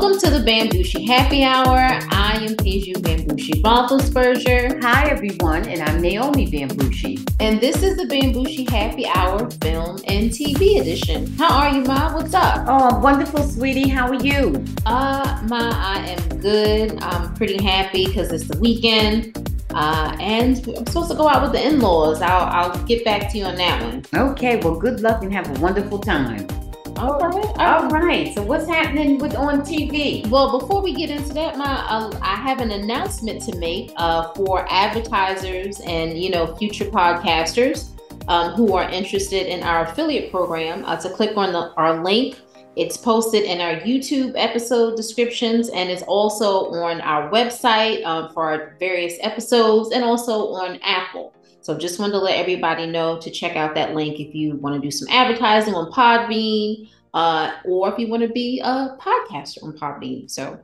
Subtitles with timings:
[0.00, 1.76] Welcome to the Bamgboshe Happy Hour.
[1.76, 4.80] I am Piju Bamgboshe Roethlisberger.
[4.80, 7.28] Hi, everyone, and I'm Naomi Bamgboshe.
[7.40, 11.26] And this is the Bamgboshe Happy Hour film and TV edition.
[11.36, 12.14] How are you, Ma?
[12.14, 12.64] What's up?
[12.68, 13.88] Oh, wonderful, sweetie.
[13.88, 14.64] How are you?
[14.86, 17.02] Uh, Ma, I am good.
[17.02, 19.36] I'm pretty happy because it's the weekend.
[19.70, 22.22] Uh, and I'm supposed to go out with the in-laws.
[22.22, 24.04] I'll, I'll get back to you on that one.
[24.14, 26.46] Okay, well, good luck and have a wonderful time.
[26.98, 27.58] All right.
[27.58, 28.34] All right.
[28.34, 30.26] So what's happening with on TV?
[30.26, 34.32] Well, before we get into that, my uh, I have an announcement to make uh,
[34.32, 37.90] for advertisers and you know future podcasters
[38.26, 40.84] um, who are interested in our affiliate program.
[40.84, 42.40] Uh, to click on the, our link.
[42.74, 48.50] It's posted in our YouTube episode descriptions, and it's also on our website um, for
[48.50, 51.32] our various episodes, and also on Apple.
[51.68, 54.74] So just wanted to let everybody know to check out that link if you want
[54.76, 59.62] to do some advertising on Podbean, uh, or if you want to be a podcaster
[59.62, 60.30] on Podbean.
[60.30, 60.62] So, okay.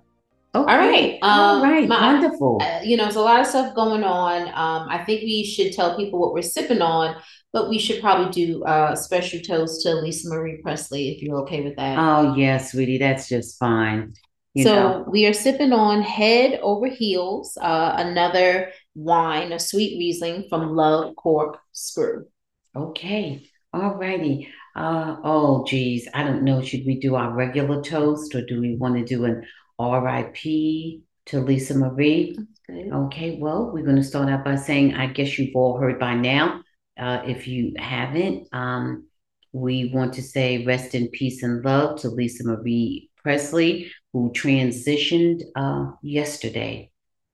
[0.54, 2.58] all right, um, all right, my, wonderful.
[2.62, 4.48] Uh, you know, there's a lot of stuff going on.
[4.48, 7.20] Um, I think we should tell people what we're sipping on,
[7.52, 11.36] but we should probably do uh, a special toast to Lisa Marie Presley if you're
[11.40, 11.98] okay with that.
[11.98, 14.14] Oh yeah, sweetie, that's just fine.
[14.54, 15.04] You so know.
[15.06, 21.16] we are sipping on Head Over Heels, uh, another wine, a sweet Riesling from Love
[21.16, 22.26] Cork Screw.
[22.74, 24.48] Okay, all righty.
[24.74, 26.62] Uh, oh, geez, I don't know.
[26.62, 29.44] Should we do our regular toast or do we want to do an
[29.78, 32.36] RIP to Lisa Marie?
[32.70, 36.14] Okay, well, we're going to start out by saying, I guess you've all heard by
[36.14, 36.62] now.
[36.98, 39.06] Uh, if you haven't, um,
[39.52, 45.42] we want to say rest in peace and love to Lisa Marie Presley, who transitioned
[45.54, 46.90] uh, yesterday.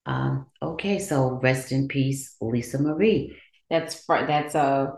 [0.07, 3.37] Um, okay, so rest in peace, Lisa Marie.
[3.69, 4.93] That's fr- that's a uh,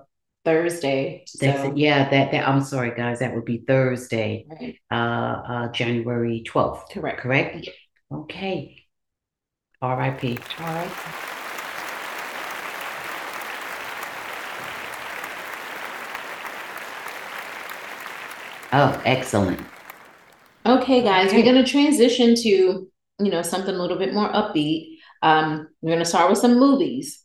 [0.44, 1.24] Thursday.
[1.40, 1.72] That's so.
[1.76, 2.08] yeah.
[2.08, 3.18] That that I'm sorry, guys.
[3.18, 4.76] That would be Thursday, right.
[4.90, 6.90] uh, uh, January twelfth.
[6.92, 7.20] Correct.
[7.20, 7.68] Correct.
[8.12, 8.78] Okay.
[9.80, 10.38] R.I.P.
[10.60, 10.92] All right.
[18.74, 19.60] Oh, excellent.
[20.64, 21.38] Okay, guys, okay.
[21.38, 24.91] we're going to transition to you know something a little bit more upbeat.
[25.22, 27.24] Um, we're going to start with some movies.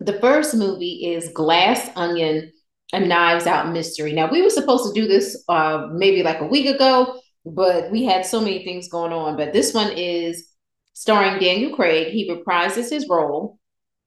[0.00, 2.52] The first movie is Glass Onion,
[2.92, 4.12] a Knives Out mystery.
[4.12, 8.04] Now, we were supposed to do this uh, maybe like a week ago, but we
[8.04, 9.36] had so many things going on.
[9.36, 10.48] But this one is
[10.94, 12.12] starring Daniel Craig.
[12.12, 13.58] He reprises his role.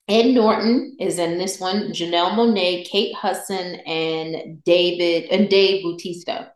[0.09, 1.91] Ed Norton is in this one.
[1.93, 6.51] Janelle Monáe, Kate Hudson, and David and Dave Bautista.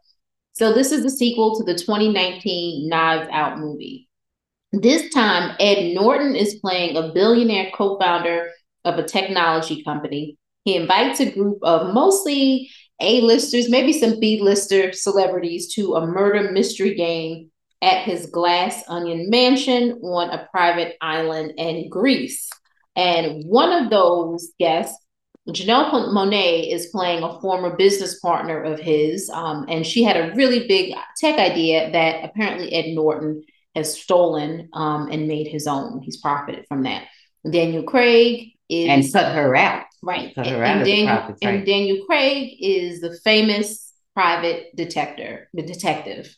[0.54, 4.07] So this is the sequel to the 2019 Knives Out movie.
[4.82, 8.52] This time, Ed Norton is playing a billionaire co founder
[8.86, 10.38] of a technology company.
[10.66, 12.70] He invites a group of mostly
[13.02, 17.50] A-listers, maybe some B-lister celebrities to a murder mystery game
[17.82, 22.48] at his Glass Onion mansion on a private island in Greece.
[22.96, 24.96] And one of those guests,
[25.50, 29.28] Janelle Monáe, is playing a former business partner of his.
[29.30, 33.44] Um, and she had a really big tech idea that apparently Ed Norton
[33.78, 36.02] has stolen um, and made his own.
[36.02, 37.06] He's profited from that.
[37.50, 39.86] Daniel Craig is and cut her out.
[40.04, 40.36] Right.
[40.36, 41.56] Cut her and, out and Daniel, profits, right.
[41.56, 46.36] and Daniel Craig is the famous private detector, the detective.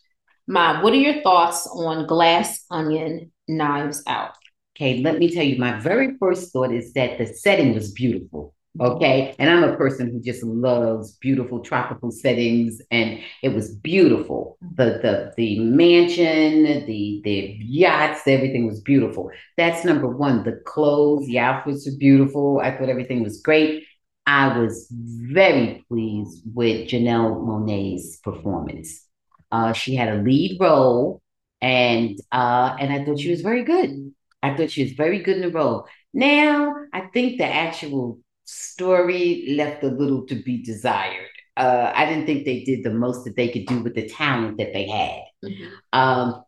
[0.48, 4.34] Ma, what are your thoughts on Glass Onion Knives Out?
[4.76, 8.54] Okay, let me tell you, my very first thought is that the setting was beautiful.
[8.80, 9.36] Okay.
[9.38, 12.82] And I'm a person who just loves beautiful tropical settings.
[12.92, 14.58] And it was beautiful.
[14.76, 19.32] The the the mansion, the the yachts, everything was beautiful.
[19.58, 20.44] That's number one.
[20.44, 22.62] The clothes, the outfits were beautiful.
[22.64, 23.86] I thought everything was great.
[24.26, 29.06] I was very pleased with Janelle Monáe's performance.
[29.52, 31.22] Uh, she had a lead role,
[31.62, 34.14] and uh, and I thought she was very good.
[34.42, 35.88] I thought she was very good in the role.
[36.14, 41.30] Now, I think the actual story left a little to be desired.
[41.56, 44.58] Uh, I didn't think they did the most that they could do with the talent
[44.58, 45.22] that they had.
[45.44, 45.66] Mm-hmm.
[45.94, 46.44] Um,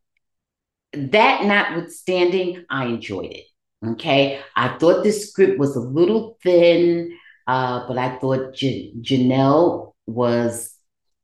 [0.94, 3.46] that notwithstanding, I enjoyed it.
[3.86, 4.40] Okay.
[4.56, 7.18] I thought the script was a little thin,
[7.48, 10.76] uh, but I thought J- Janelle was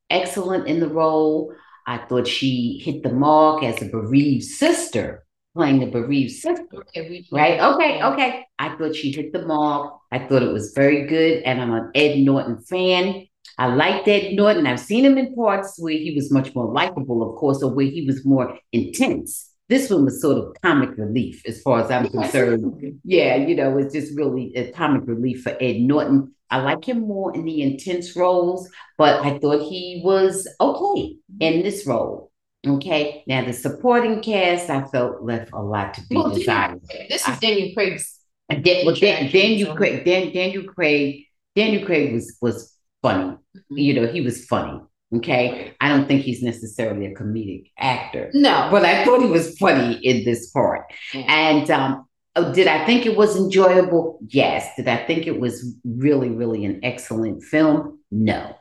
[0.09, 1.53] excellent in the role.
[1.85, 5.25] I thought she hit the mark as a bereaved sister
[5.57, 6.65] playing the bereaved sister.
[6.73, 7.59] Okay, right?
[7.59, 8.45] Okay, okay.
[8.59, 9.95] I thought she hit the mark.
[10.11, 13.27] I thought it was very good, and I'm an Ed Norton fan.
[13.57, 14.67] I liked Ed Norton.
[14.67, 17.87] I've seen him in parts where he was much more likable, of course, or where
[17.87, 19.49] he was more intense.
[19.67, 23.01] This one was sort of comic relief, as far as I'm concerned.
[23.03, 26.33] Yeah, you know, it's just really a comic relief for Ed Norton.
[26.49, 31.63] I like him more in the intense roles, but I thought he was okay in
[31.63, 32.31] this role.
[32.67, 36.81] Okay, now the supporting cast, I felt left a lot to be well, desired.
[37.09, 38.13] This is Daniel Craig's.
[38.49, 41.25] Dan, well, Dan, Daniel Craig, Dan, Daniel Craig,
[41.55, 43.25] Daniel Craig was was funny.
[43.25, 43.77] Mm-hmm.
[43.77, 44.79] You know, he was funny.
[45.15, 48.29] Okay, I don't think he's necessarily a comedic actor.
[48.33, 50.91] No, but I thought he was funny in this part.
[51.13, 51.23] Yeah.
[51.27, 54.19] And um, oh, did I think it was enjoyable?
[54.27, 54.69] Yes.
[54.75, 57.99] Did I think it was really, really an excellent film?
[58.11, 58.55] No.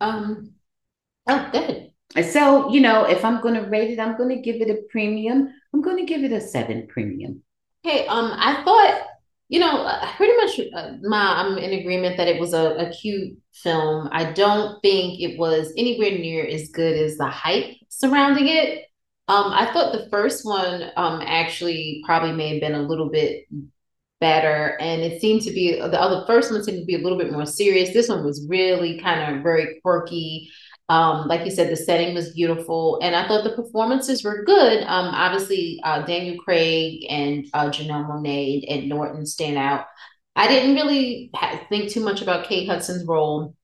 [0.00, 0.52] Um.
[1.26, 1.90] Oh, good.
[2.22, 4.82] So you know, if I'm going to rate it, I'm going to give it a
[4.90, 5.52] premium.
[5.72, 7.42] I'm going to give it a seven premium.
[7.84, 8.06] Okay.
[8.06, 9.02] Um, I thought
[9.48, 12.90] you know, uh, pretty much uh, my I'm in agreement that it was a, a
[12.90, 14.08] cute film.
[14.10, 18.86] I don't think it was anywhere near as good as the hype surrounding it.
[19.28, 23.44] Um, I thought the first one um actually probably may have been a little bit
[24.20, 27.18] better, and it seemed to be the other first one seemed to be a little
[27.18, 27.92] bit more serious.
[27.92, 30.50] This one was really kind of very quirky.
[30.88, 34.82] Um, like you said, the setting was beautiful, and I thought the performances were good.
[34.82, 39.86] Um, obviously, uh, Daniel Craig and uh, Janelle Monáe and Norton stand out.
[40.36, 41.30] I didn't really
[41.68, 43.54] think too much about Kate Hudson's role.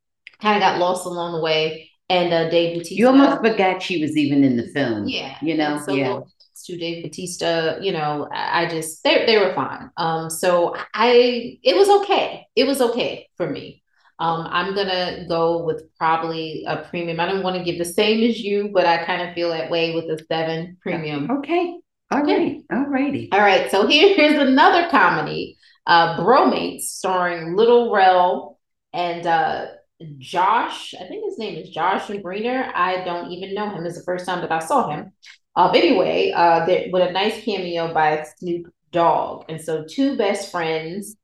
[0.40, 1.90] Kind of got lost along the way.
[2.08, 2.94] And uh, Dave Bautista.
[2.94, 5.06] You almost forgot she was even in the film.
[5.06, 5.80] Yeah, you know.
[5.84, 6.20] So yeah.
[6.66, 9.90] To Dave Bautista, you know, I just they they were fine.
[9.96, 12.46] Um, so I it was okay.
[12.54, 13.79] It was okay for me.
[14.20, 17.18] Um, I'm gonna go with probably a premium.
[17.18, 19.70] I don't want to give the same as you, but I kind of feel that
[19.70, 21.30] way with a seven premium.
[21.30, 21.78] Okay.
[22.10, 22.60] All right.
[22.70, 23.30] All righty.
[23.32, 23.70] All right.
[23.70, 25.56] So here's another comedy,
[25.86, 28.58] uh, Bromates, starring Lil Rel
[28.92, 29.68] and uh,
[30.18, 30.94] Josh.
[30.94, 32.70] I think his name is Josh Greener.
[32.74, 33.86] I don't even know him.
[33.86, 35.12] It's the first time that I saw him.
[35.56, 39.44] Uh, anyway, uh, with a nice cameo by Snoop Dogg.
[39.48, 41.16] And so two best friends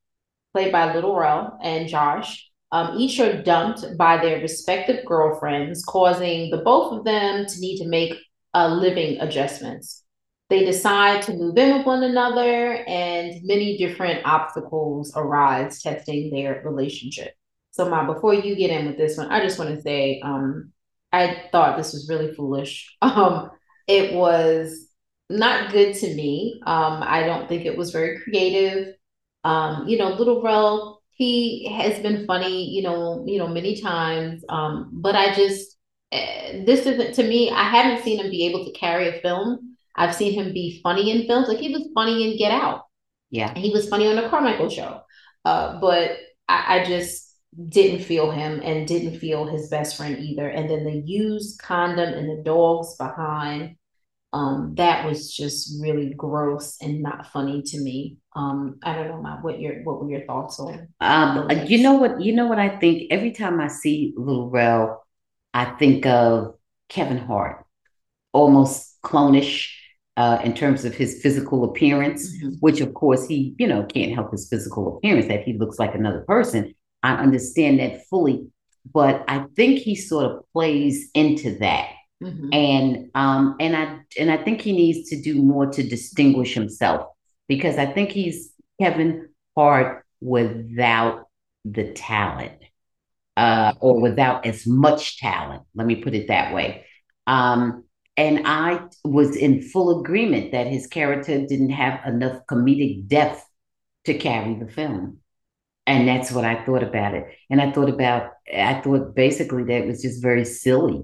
[0.54, 6.50] played by Lil Rel and Josh um, each are dumped by their respective girlfriends, causing
[6.50, 8.14] the both of them to need to make
[8.54, 10.02] uh, living adjustments.
[10.48, 16.62] They decide to move in with one another, and many different obstacles arise testing their
[16.64, 17.34] relationship.
[17.72, 20.72] So, Ma, before you get in with this one, I just want to say um,
[21.12, 22.96] I thought this was really foolish.
[23.02, 23.50] Um,
[23.86, 24.88] it was
[25.30, 26.60] not good to me.
[26.66, 28.94] Um, I don't think it was very creative.
[29.44, 34.44] Um, you know, Lil Rel he has been funny, you know, you know, many times.
[34.48, 35.76] Um, but I just
[36.12, 37.50] uh, this isn't to me.
[37.50, 39.76] I haven't seen him be able to carry a film.
[39.96, 41.48] I've seen him be funny in films.
[41.48, 42.82] Like he was funny in Get Out.
[43.30, 45.00] Yeah, he was funny on the Carmichael Show.
[45.44, 46.18] Uh, but
[46.48, 47.34] I, I just
[47.68, 50.48] didn't feel him and didn't feel his best friend either.
[50.48, 53.76] And then the used condom and the dogs behind
[54.32, 58.18] um, that was just really gross and not funny to me.
[58.34, 60.88] Um, I don't know, my, what your what were your thoughts on?
[61.00, 63.10] Um, you know what, you know what I think.
[63.10, 65.04] Every time I see Lil Rel,
[65.54, 66.56] I think of
[66.88, 67.64] Kevin Hart,
[68.32, 69.80] almost clonish
[70.16, 72.54] uh, in terms of his physical appearance, mm-hmm.
[72.60, 75.94] which of course he, you know, can't help his physical appearance that he looks like
[75.94, 76.74] another person.
[77.02, 78.48] I understand that fully,
[78.92, 81.90] but I think he sort of plays into that
[82.22, 82.48] Mm-hmm.
[82.52, 87.08] And um and I and I think he needs to do more to distinguish himself
[87.46, 91.26] because I think he's Kevin Hart without
[91.66, 92.54] the talent
[93.36, 95.64] uh or without as much talent.
[95.74, 96.86] Let me put it that way.
[97.26, 97.84] Um
[98.16, 103.44] and I was in full agreement that his character didn't have enough comedic depth
[104.06, 105.18] to carry the film.
[105.86, 107.26] And that's what I thought about it.
[107.50, 111.02] And I thought about, I thought basically that it was just very silly.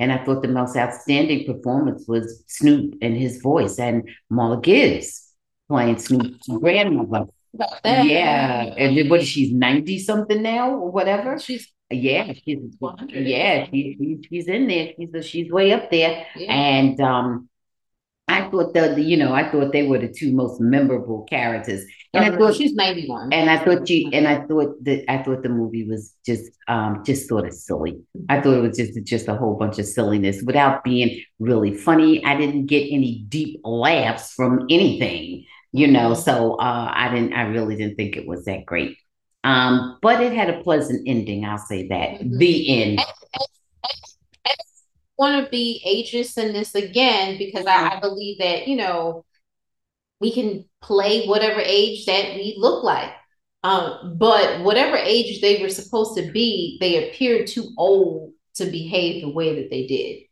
[0.00, 5.28] And I thought the most outstanding performance was Snoop and his voice and Marla Gibbs
[5.68, 7.26] playing Snoop's grandmother.
[7.84, 8.74] Yeah.
[8.78, 11.38] And what she's 90 something now or whatever?
[11.38, 12.60] She's yeah, she's
[13.08, 14.92] yeah, she, she's in there.
[14.96, 16.24] She's she's way up there.
[16.34, 16.52] Yeah.
[16.52, 17.49] And um
[18.30, 21.84] I thought that you know I thought they were the two most memorable characters,
[22.14, 23.32] and I thought she's ninety one.
[23.32, 27.02] And I thought she and I thought that I thought the movie was just um
[27.04, 28.00] just sort of silly.
[28.28, 32.24] I thought it was just just a whole bunch of silliness without being really funny.
[32.24, 36.12] I didn't get any deep laughs from anything, you know.
[36.12, 36.22] Mm-hmm.
[36.22, 37.32] So uh, I didn't.
[37.32, 38.96] I really didn't think it was that great.
[39.42, 41.44] Um, but it had a pleasant ending.
[41.44, 42.10] I'll say that.
[42.10, 42.38] Mm-hmm.
[42.38, 43.00] The end
[45.20, 49.26] want to be ageist in this again because I, I believe that, you know,
[50.18, 53.12] we can play whatever age that we look like.
[53.62, 59.20] Um, but whatever age they were supposed to be, they appeared too old to behave
[59.20, 60.22] the way that they did.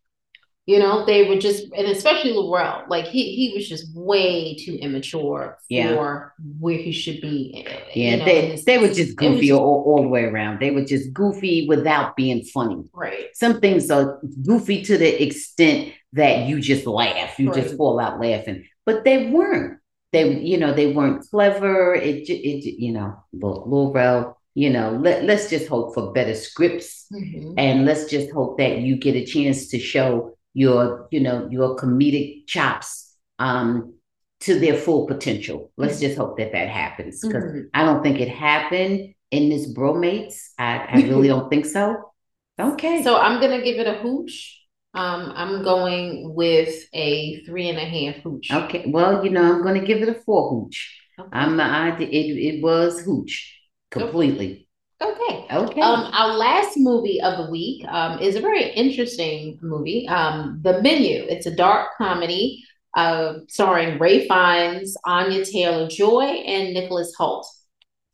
[0.69, 4.53] You know, they were just, and especially Lil Rel, like he he was just way
[4.53, 5.95] too immature yeah.
[5.95, 7.65] for where he should be.
[7.95, 10.59] Yeah, know, they they were just goofy was, all, all the way around.
[10.59, 12.83] They were just goofy without being funny.
[12.93, 13.29] Right.
[13.33, 17.63] Some things are goofy to the extent that you just laugh, you right.
[17.63, 18.67] just fall out laughing.
[18.85, 19.79] But they weren't.
[20.11, 21.95] They, you know, they weren't clever.
[21.95, 27.53] It, it, you know, Laurel, you know, let, let's just hope for better scripts, mm-hmm.
[27.57, 31.75] and let's just hope that you get a chance to show your, you know, your
[31.75, 33.95] comedic chops um,
[34.41, 35.71] to their full potential.
[35.77, 36.01] Let's mm-hmm.
[36.01, 37.67] just hope that that happens because mm-hmm.
[37.73, 40.49] I don't think it happened in this bromates.
[40.57, 42.11] I, I really don't think so.
[42.59, 43.03] Okay.
[43.03, 44.57] So I'm gonna give it a hooch.
[44.93, 48.51] Um, I'm going with a three and a half hooch.
[48.51, 48.85] Okay.
[48.87, 50.97] Well, you know, I'm gonna give it a four hooch.
[51.19, 51.29] Okay.
[51.31, 53.55] I'm I it it was hooch
[53.91, 54.68] completely.
[55.01, 55.45] Okay.
[55.51, 55.81] Okay.
[55.81, 60.07] Um, our last movie of the week um, is a very interesting movie.
[60.07, 61.23] Um, The Menu.
[61.23, 62.65] It's a dark comedy
[62.95, 67.45] uh, starring Ray Fiennes, Anya Taylor Joy, and Nicholas Hoult.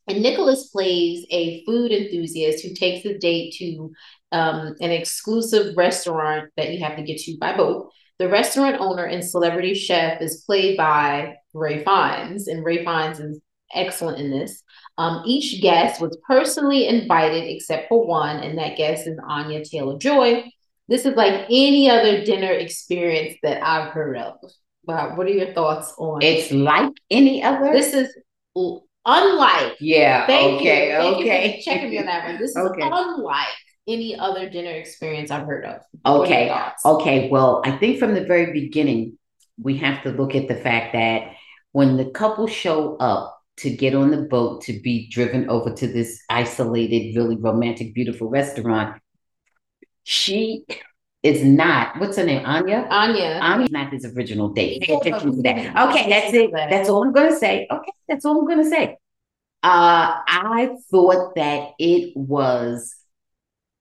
[0.07, 3.91] And Nicholas plays a food enthusiast who takes a date to
[4.31, 7.89] um, an exclusive restaurant that you have to get to by boat.
[8.19, 13.41] The restaurant owner and celebrity chef is played by Ray Fiennes, and Ray Fiennes is
[13.73, 14.61] excellent in this.
[14.97, 19.97] Um, each guest was personally invited except for one, and that guest is Anya Taylor
[19.97, 20.45] Joy.
[20.87, 24.35] This is like any other dinner experience that I've heard of.
[24.85, 26.21] Wow, what are your thoughts on?
[26.21, 27.73] It's like any other.
[27.73, 28.15] This is
[29.05, 29.77] unlike.
[29.79, 30.27] Yeah.
[30.27, 30.91] Thank okay.
[30.91, 30.97] You.
[30.97, 31.47] Thank okay.
[31.47, 32.39] You for checking me on that one.
[32.39, 32.81] This is okay.
[32.83, 33.47] unlike
[33.87, 35.81] any other dinner experience I've heard of.
[36.05, 36.55] Okay.
[36.85, 37.29] Okay.
[37.29, 39.17] Well, I think from the very beginning,
[39.59, 41.33] we have to look at the fact that
[41.71, 45.87] when the couple show up to get on the boat to be driven over to
[45.87, 49.01] this isolated, really romantic, beautiful restaurant,
[50.03, 50.65] she
[51.23, 52.45] is not what's her name?
[52.45, 52.87] Anya?
[52.89, 53.39] Anya.
[53.41, 54.83] Anya's not his original date.
[54.83, 55.89] Pay attention to that.
[55.89, 56.51] Okay, that's it.
[56.53, 57.67] That's all I'm gonna say.
[57.71, 58.97] Okay, that's all I'm gonna say.
[59.63, 62.95] Uh, I thought that it was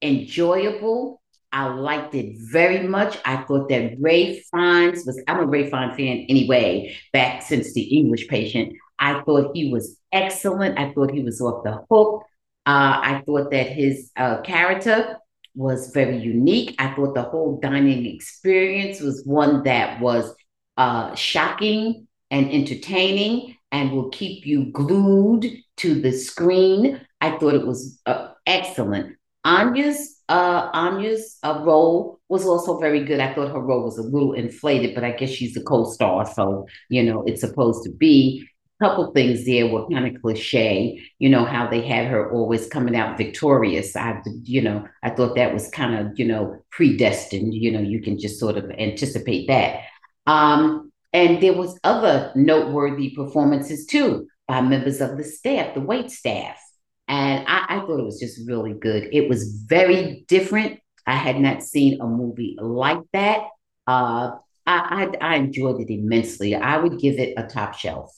[0.00, 1.20] enjoyable.
[1.52, 3.18] I liked it very much.
[3.24, 7.82] I thought that Ray Fiennes was, I'm a Ray Fiennes fan anyway, back since The
[7.82, 8.72] English Patient.
[8.98, 10.78] I thought he was excellent.
[10.78, 12.24] I thought he was off the hook.
[12.66, 15.18] Uh, I thought that his uh, character
[15.54, 16.74] was very unique.
[16.78, 20.34] I thought the whole dining experience was one that was
[20.76, 25.46] uh, shocking and entertaining and will keep you glued
[25.78, 27.00] to the screen.
[27.20, 29.16] I thought it was uh, excellent.
[29.44, 33.20] Anya's uh, Anya's uh, role was also very good.
[33.20, 36.66] I thought her role was a little inflated, but I guess she's a co-star, so
[36.88, 38.48] you know it's supposed to be
[38.84, 42.94] couple things there were kind of cliche, you know, how they had her always coming
[42.94, 43.96] out victorious.
[43.96, 48.02] I, you know, I thought that was kind of, you know, predestined, you know, you
[48.02, 49.80] can just sort of anticipate that.
[50.26, 56.10] Um, and there was other noteworthy performances too by members of the staff, the wait
[56.10, 56.60] staff.
[57.08, 59.08] And I, I thought it was just really good.
[59.12, 60.80] It was very different.
[61.06, 63.44] I had not seen a movie like that.
[63.86, 64.32] Uh,
[64.66, 66.54] I, I, I enjoyed it immensely.
[66.54, 68.14] I would give it a top shelf.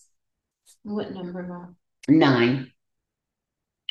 [0.87, 1.75] What number?
[2.09, 2.71] Nine.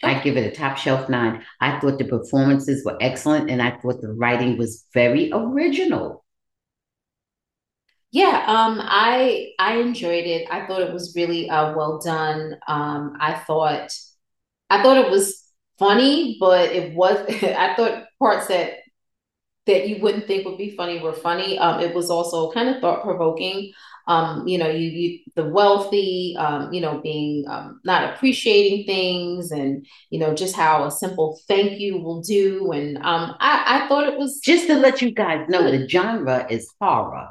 [0.01, 1.43] I give it a top shelf nine.
[1.59, 6.23] I thought the performances were excellent and I thought the writing was very original.
[8.11, 10.47] Yeah, um, I I enjoyed it.
[10.49, 12.55] I thought it was really uh, well done.
[12.65, 13.91] Um, I thought
[14.69, 15.43] I thought it was
[15.77, 18.75] funny, but it was I thought parts that
[19.65, 21.57] that you wouldn't think would be funny were funny.
[21.59, 23.73] Um, it was also kind of thought provoking
[24.07, 29.51] um, you know, you, you the wealthy, um, you know, being um, not appreciating things,
[29.51, 32.71] and you know, just how a simple thank you will do.
[32.71, 36.45] And um, I, I thought it was just to let you guys know the genre
[36.49, 37.29] is horror.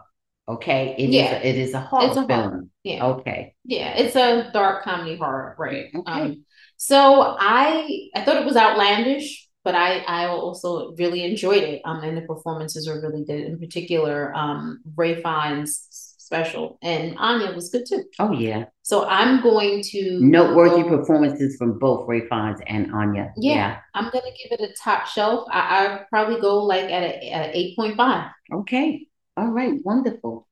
[0.48, 1.22] Okay, it yeah.
[1.22, 2.28] is a, it is a horror it's a film.
[2.28, 2.64] Horror.
[2.82, 3.06] Yeah.
[3.06, 3.54] Okay.
[3.64, 5.86] Yeah, it's a dark comedy horror, right?
[5.94, 6.12] Okay.
[6.12, 6.44] Um,
[6.76, 11.82] so I I thought it was outlandish, but I I also really enjoyed it.
[11.84, 13.40] Um, and the performances were really good.
[13.40, 15.86] In particular, um, Ralph Fiennes
[16.24, 18.04] special, and Anya was good too.
[18.18, 18.66] Oh yeah.
[18.82, 23.32] So I'm going to noteworthy go, performances from both Ralph Fiennes and Anya.
[23.36, 25.46] Yeah, yeah, I'm gonna give it a top shelf.
[25.50, 28.30] I I probably go like at a, at eight point five.
[28.52, 29.06] Okay.
[29.36, 29.74] All right.
[29.84, 30.48] Wonderful.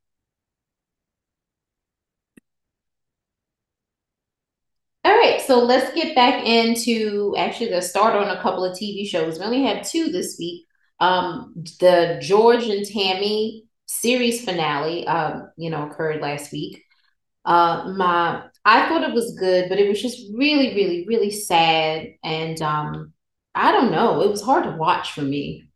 [5.04, 9.04] All right, so let's get back into actually the start on a couple of TV
[9.04, 9.38] shows.
[9.38, 10.66] We only have two this week.
[11.00, 13.64] Um, the George and Tammy
[14.02, 16.82] series finale, um, you know, occurred last week.
[17.44, 22.08] Uh, my I thought it was good, but it was just really, really, really sad,
[22.22, 23.12] and um,
[23.54, 24.20] I don't know.
[24.22, 25.68] It was hard to watch for me.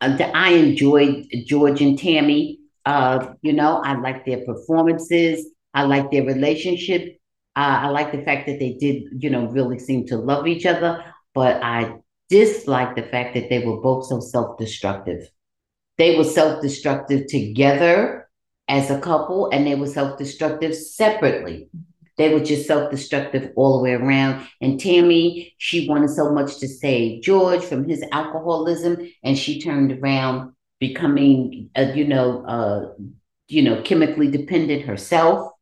[0.00, 2.58] Uh, I enjoyed George and Tammy.
[2.84, 5.46] Uh, you know, I like their performances.
[5.74, 7.18] I like their relationship.
[7.56, 10.66] Uh, I like the fact that they did, you know, really seem to love each
[10.66, 11.04] other.
[11.34, 11.96] But I
[12.28, 15.28] dislike the fact that they were both so self-destructive
[16.00, 18.26] they were self-destructive together
[18.68, 21.68] as a couple, and they were self-destructive separately.
[22.16, 24.46] They were just self-destructive all the way around.
[24.62, 29.92] And Tammy, she wanted so much to save George from his alcoholism, and she turned
[29.92, 32.92] around becoming, uh, you know, uh,
[33.48, 35.52] you know, chemically dependent herself.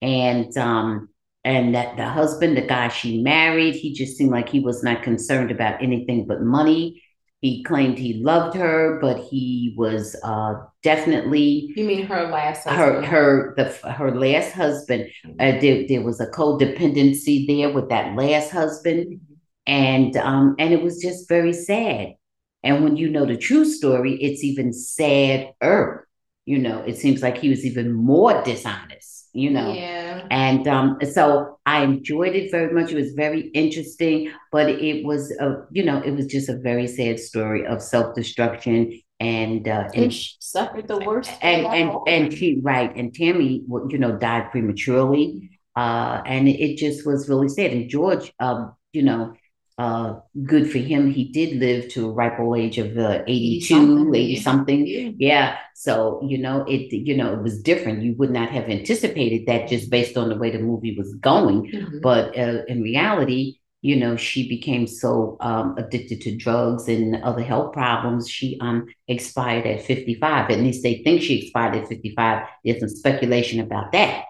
[0.00, 1.10] And um,
[1.44, 5.02] and that the husband, the guy she married, he just seemed like he was not
[5.02, 7.01] concerned about anything but money.
[7.42, 11.72] He claimed he loved her, but he was uh, definitely.
[11.74, 13.04] You mean her last husband?
[13.04, 15.10] Her her the her last husband.
[15.40, 19.34] Uh, there, there was a codependency there with that last husband, mm-hmm.
[19.66, 22.14] and um and it was just very sad.
[22.62, 26.06] And when you know the true story, it's even sadder.
[26.46, 29.11] You know, it seems like he was even more dishonest.
[29.34, 30.26] You know, yeah.
[30.30, 32.92] And um, so I enjoyed it very much.
[32.92, 36.86] It was very interesting, but it was a you know it was just a very
[36.86, 41.30] sad story of self destruction and uh, and, and she suffered the worst.
[41.40, 47.06] And and and she right and Tammy you know died prematurely, uh, and it just
[47.06, 47.70] was really sad.
[47.72, 49.34] And George, um, you know,
[49.78, 51.10] uh, good for him.
[51.10, 54.86] He did live to a ripe old age of uh, 82, 80 something.
[54.86, 55.10] Yeah.
[55.16, 55.56] yeah.
[55.74, 58.02] So, you know, it, you know, it was different.
[58.02, 61.72] You would not have anticipated that just based on the way the movie was going.
[61.72, 62.00] Mm-hmm.
[62.00, 67.42] But uh, in reality, you know, she became so um, addicted to drugs and other
[67.42, 68.28] health problems.
[68.28, 70.50] She um expired at 55.
[70.50, 72.46] At least they think she expired at 55.
[72.64, 74.26] There's some speculation about that.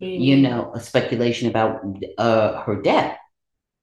[0.00, 0.22] Mm-hmm.
[0.22, 1.80] You know, a speculation about
[2.16, 3.18] uh, her death.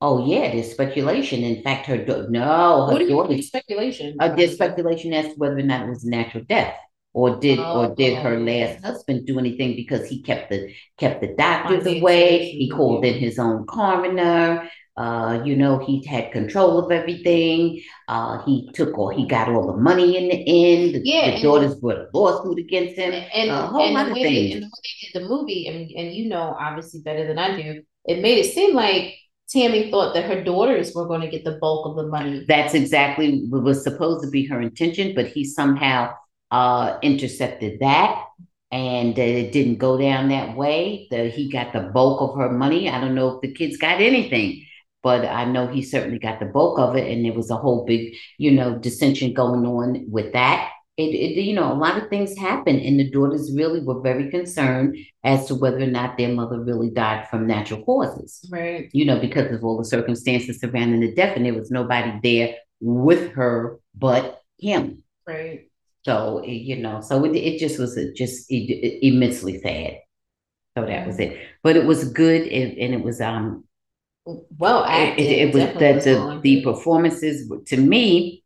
[0.01, 1.43] Oh yeah, there's speculation.
[1.43, 4.15] In fact, her do- no, her what do you daughter, speculation?
[4.19, 6.75] Uh, there's speculation as to whether or not it was natural death,
[7.13, 11.19] or did oh, or did her last husband do anything because he kept the kept
[11.19, 12.51] the doctors away.
[12.51, 14.69] He called in his own coroner.
[14.95, 17.81] Uh, you know, he had control of everything.
[18.09, 20.95] Uh, he took all, he got all the money in the end.
[20.95, 23.13] The, yeah, the daughters brought a lawsuit against him.
[23.13, 24.25] And, a whole and lot of things.
[24.25, 27.39] They, and the way they did the movie, and, and you know, obviously better than
[27.39, 29.15] I do, it made it seem like
[29.49, 32.45] Tammy thought that her daughters were going to get the bulk of the money.
[32.47, 36.13] That's exactly what was supposed to be her intention, but he somehow
[36.51, 38.25] uh, intercepted that
[38.71, 41.07] and it didn't go down that way.
[41.09, 42.89] The, he got the bulk of her money.
[42.89, 44.65] I don't know if the kids got anything,
[45.01, 47.11] but I know he certainly got the bulk of it.
[47.11, 51.41] And there was a whole big, you know, dissension going on with that it, it,
[51.41, 55.45] you know, a lot of things happened, and the daughters really were very concerned as
[55.45, 58.45] to whether or not their mother really died from natural causes.
[58.51, 58.89] Right.
[58.91, 62.55] You know, because of all the circumstances surrounding the death, and there was nobody there
[62.81, 65.03] with her but him.
[65.25, 65.69] Right.
[66.03, 69.99] So you know, so it, it just was a, just it, immensely sad.
[70.77, 71.39] So that was it.
[71.63, 73.63] But it was good, and, and it was um.
[74.25, 75.25] Well, acted.
[75.25, 78.43] It, it was that the, the performances to me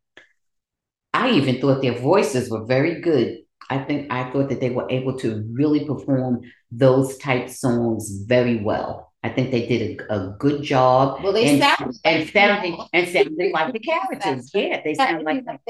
[1.13, 3.39] I even thought their voices were very good.
[3.69, 8.62] I think I thought that they were able to really perform those type songs very
[8.62, 9.13] well.
[9.26, 11.23] I think they did a, a good job.
[11.23, 14.52] Well, they and, sound and sounding and sounding like the characters.
[14.54, 15.62] Yeah, they sound like that.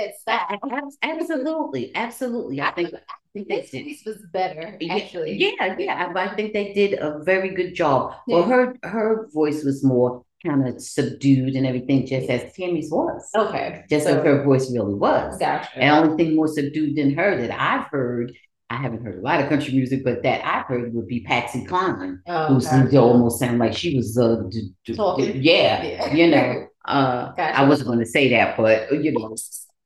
[1.04, 2.62] Absolutely, absolutely.
[2.62, 3.00] I think I
[3.32, 3.86] think they did.
[3.86, 5.34] This was better, actually.
[5.34, 6.12] Yeah, yeah.
[6.16, 8.16] I think they did a very good job.
[8.28, 8.38] Yeah.
[8.38, 13.30] Well, her her voice was more kind of subdued and everything, just as Tammy's was.
[13.36, 13.84] Okay.
[13.90, 15.38] Just so, as her voice really was.
[15.38, 15.70] Gotcha.
[15.76, 18.34] And the only thing more subdued than her that I've heard,
[18.70, 21.66] I haven't heard a lot of country music, but that I've heard would be Patsy
[21.66, 25.84] Cline, oh, who seemed to almost sound like she was uh, d- d- d- yeah,
[25.84, 26.68] yeah, you know.
[26.86, 27.60] Uh, gotcha.
[27.60, 29.34] I wasn't going to say that, but you know,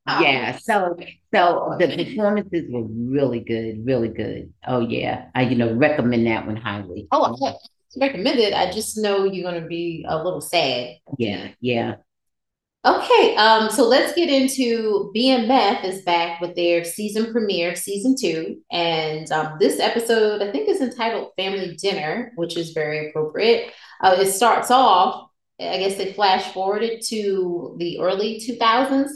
[0.08, 0.20] oh.
[0.20, 0.58] yeah.
[0.58, 0.98] So,
[1.32, 4.52] so the performances were really good, really good.
[4.67, 7.08] Oh yeah, I you know recommend that one highly.
[7.12, 7.56] Oh, okay
[7.95, 8.54] recommended.
[8.54, 10.95] I just know you're going to be a little sad.
[11.17, 11.95] Yeah, yeah.
[12.86, 18.62] Okay, um, so let's get into BMF is back with their season premiere, season two,
[18.71, 23.73] and um, this episode I think is entitled "Family Dinner," which is very appropriate.
[24.02, 29.12] Uh, it starts off, I guess they flash forwarded to the early two thousands,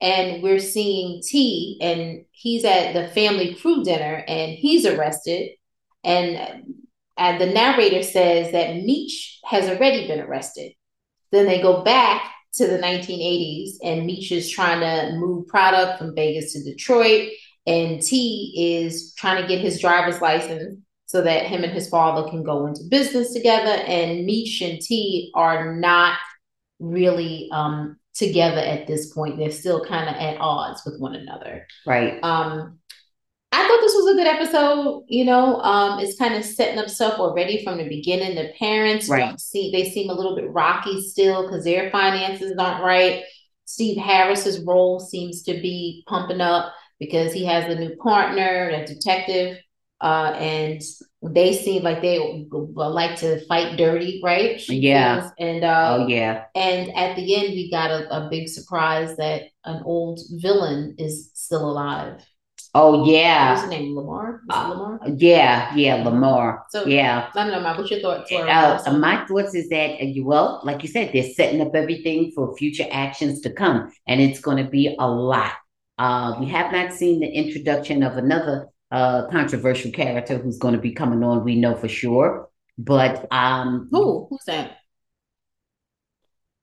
[0.00, 5.50] and we're seeing T, and he's at the family crew dinner, and he's arrested,
[6.02, 6.64] and
[7.16, 10.72] and the narrator says that Meech has already been arrested.
[11.30, 16.14] Then they go back to the 1980s, and Meech is trying to move product from
[16.14, 17.30] Vegas to Detroit,
[17.66, 22.28] and T is trying to get his driver's license so that him and his father
[22.30, 23.70] can go into business together.
[23.70, 26.18] And Meech and T are not
[26.78, 29.38] really um, together at this point.
[29.38, 31.66] They're still kind of at odds with one another.
[31.86, 32.18] Right.
[32.22, 32.78] Um,
[33.52, 35.04] I thought this was a good episode.
[35.08, 38.34] You know, um, it's kind of setting up stuff already from the beginning.
[38.34, 39.38] The parents right.
[39.38, 43.24] see they seem a little bit rocky still because their finances aren't right.
[43.66, 48.86] Steve Harris's role seems to be pumping up because he has a new partner, a
[48.86, 49.58] detective,
[50.00, 50.82] uh, and
[51.22, 54.66] they seem like they like to fight dirty, right?
[54.68, 55.30] Yeah.
[55.38, 56.44] And uh, oh yeah.
[56.54, 61.30] And at the end, we got a, a big surprise that an old villain is
[61.34, 62.24] still alive.
[62.74, 63.50] Oh yeah.
[63.50, 63.94] What's his name?
[63.94, 64.40] Lamar.
[64.48, 65.00] Uh, Lamar.
[65.16, 66.64] Yeah, yeah, Lamar.
[66.70, 67.28] So yeah.
[67.34, 67.74] I don't know.
[67.74, 68.32] What's your thoughts?
[68.32, 72.56] Uh, my thoughts is that uh, well, like you said, they're setting up everything for
[72.56, 75.52] future actions to come, and it's going to be a lot.
[75.98, 80.80] Uh, we have not seen the introduction of another uh, controversial character who's going to
[80.80, 81.44] be coming on.
[81.44, 84.28] We know for sure, but um, who?
[84.30, 84.78] Who's that?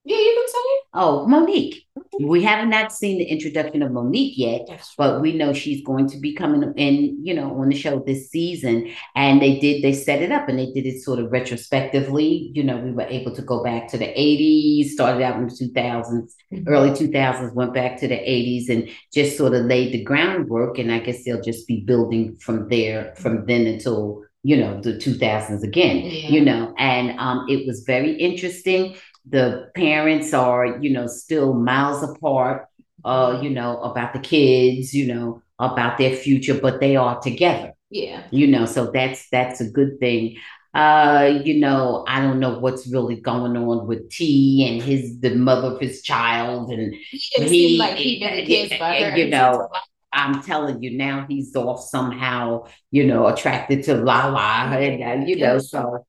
[0.06, 0.60] Yeah, you can say
[0.94, 1.86] Oh, Monique.
[2.20, 4.68] We have not seen the introduction of Monique yet,
[4.98, 8.30] but we know she's going to be coming in, you know, on the show this
[8.30, 8.92] season.
[9.16, 12.52] And they did, they set it up and they did it sort of retrospectively.
[12.54, 15.54] You know, we were able to go back to the 80s, started out in the
[15.54, 16.68] 2000s, mm-hmm.
[16.68, 20.78] early 2000s, went back to the 80s and just sort of laid the groundwork.
[20.78, 24.94] And I guess they'll just be building from there, from then until you know the
[24.94, 26.30] 2000s again yeah.
[26.30, 28.96] you know and um it was very interesting
[29.30, 32.68] the parents are, you know, still miles apart,
[33.06, 37.74] uh, you know, about the kids, you know, about their future, but they are together.
[37.90, 38.24] Yeah.
[38.32, 40.38] You know, so that's that's a good thing.
[40.74, 45.34] Uh, you know, I don't know what's really going on with T and his the
[45.34, 49.18] mother of his child, and he like he been kids by her.
[49.18, 49.68] You know,
[50.14, 52.66] I'm telling you now, he's off somehow.
[52.92, 56.06] You know, attracted to Lala, and uh, you know, so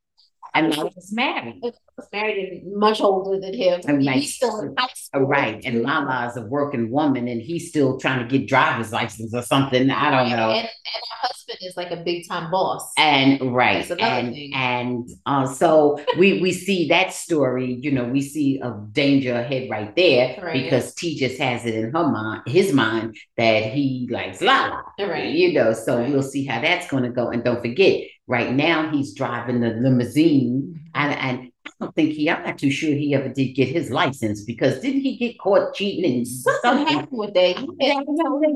[0.55, 1.61] and I was married
[2.01, 3.81] was married and much older than him.
[3.87, 5.23] And he's still in high school.
[5.23, 5.63] Right.
[5.65, 9.43] And Lala is a working woman and he's still trying to get driver's license or
[9.43, 9.91] something.
[9.91, 10.51] I don't know.
[10.51, 12.91] And, and her husband is like a big time boss.
[12.97, 13.89] And right.
[13.91, 14.53] And thing.
[14.55, 19.69] and uh, so we we see that story, you know, we see a danger ahead
[19.71, 20.63] right there right.
[20.63, 24.85] because T just has it in her mind, his mind that he likes Lala.
[24.99, 25.33] Right.
[25.33, 27.29] You know, so we'll see how that's gonna go.
[27.29, 32.31] And don't forget, right now he's driving the limousine and and I don't think he,
[32.31, 35.75] I'm not too sure he ever did get his license because didn't he get caught
[35.75, 37.67] cheating and something happened with that?
[37.79, 38.01] Yeah,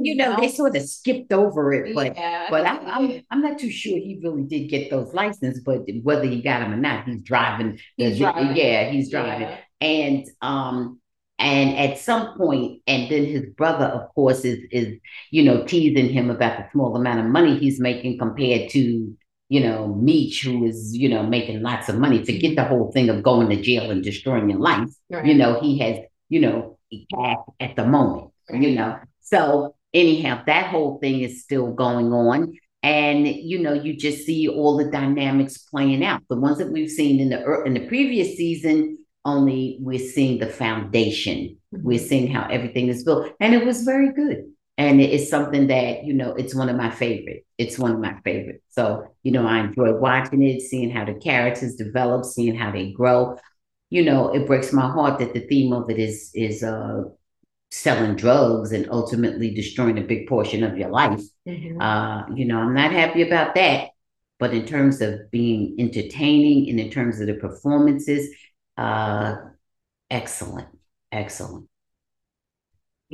[0.03, 3.43] you know, they sort of skipped over it, but yeah, but I, am I'm, I'm
[3.43, 6.77] not too sure he really did get those licenses, but whether he got them or
[6.77, 7.79] not, he's driving.
[7.97, 8.57] He's driving.
[8.57, 9.49] Yeah, he's driving.
[9.49, 9.59] Yeah.
[9.81, 11.01] And um
[11.39, 14.99] and at some point, and then his brother, of course, is is
[15.31, 19.15] you know teasing him about the small amount of money he's making compared to
[19.49, 23.09] you know, Meech, who is, you know, making lots of money, forget the whole thing
[23.09, 24.89] of going to jail and destroying your life.
[25.11, 25.27] Right.
[25.27, 26.79] You know, he has, you know,
[27.15, 28.63] cash at the moment, right.
[28.63, 28.99] you know.
[29.21, 32.55] So anyhow, that whole thing is still going on.
[32.83, 36.23] And you know, you just see all the dynamics playing out.
[36.29, 40.49] The ones that we've seen in the in the previous season, only we're seeing the
[40.49, 41.57] foundation.
[41.75, 41.87] Mm-hmm.
[41.87, 46.05] We're seeing how everything is built, and it was very good and it's something that
[46.05, 48.63] you know it's one of my favorite it's one of my favorite.
[48.71, 52.93] So you know i enjoy watching it seeing how the characters develop seeing how they
[52.93, 53.39] grow.
[53.91, 57.05] You know it breaks my heart that the theme of it is is uh
[57.71, 61.21] selling drugs and ultimately destroying a big portion of your life.
[61.47, 61.81] Mm-hmm.
[61.81, 63.91] uh you know i'm not happy about that.
[64.41, 68.29] But in terms of being entertaining and in terms of the performances
[68.77, 69.37] uh
[70.11, 70.69] excellent
[71.13, 71.69] excellent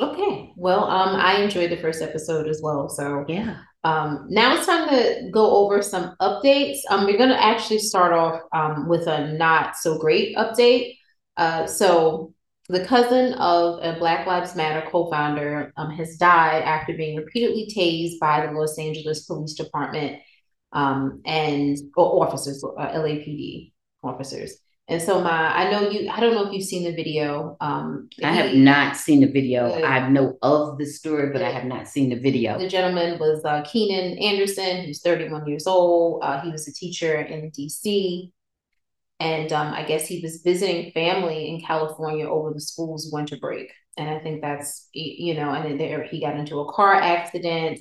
[0.01, 0.53] Okay.
[0.57, 2.89] Well, um, I enjoyed the first episode as well.
[2.89, 3.59] So yeah.
[3.83, 6.79] Um, now it's time to go over some updates.
[6.91, 10.97] Um, we're gonna actually start off um with a not so great update.
[11.37, 12.35] Uh, so
[12.69, 18.19] the cousin of a Black Lives Matter co-founder um, has died after being repeatedly tased
[18.21, 20.21] by the Los Angeles Police Department
[20.73, 23.73] um, and or officers, uh, LAPD
[24.05, 24.57] officers.
[24.90, 27.57] And so my, I know you, I don't know if you've seen the video.
[27.61, 29.72] Um, I have not seen the video.
[29.85, 32.59] I know of the story, but I have not seen the video.
[32.59, 36.24] The gentleman was uh, Keenan Anderson, who's 31 years old.
[36.24, 38.33] Uh, he was a teacher in DC.
[39.20, 43.72] And um, I guess he was visiting family in California over the school's winter break.
[43.96, 47.79] And I think that's, you know, and then there he got into a car accident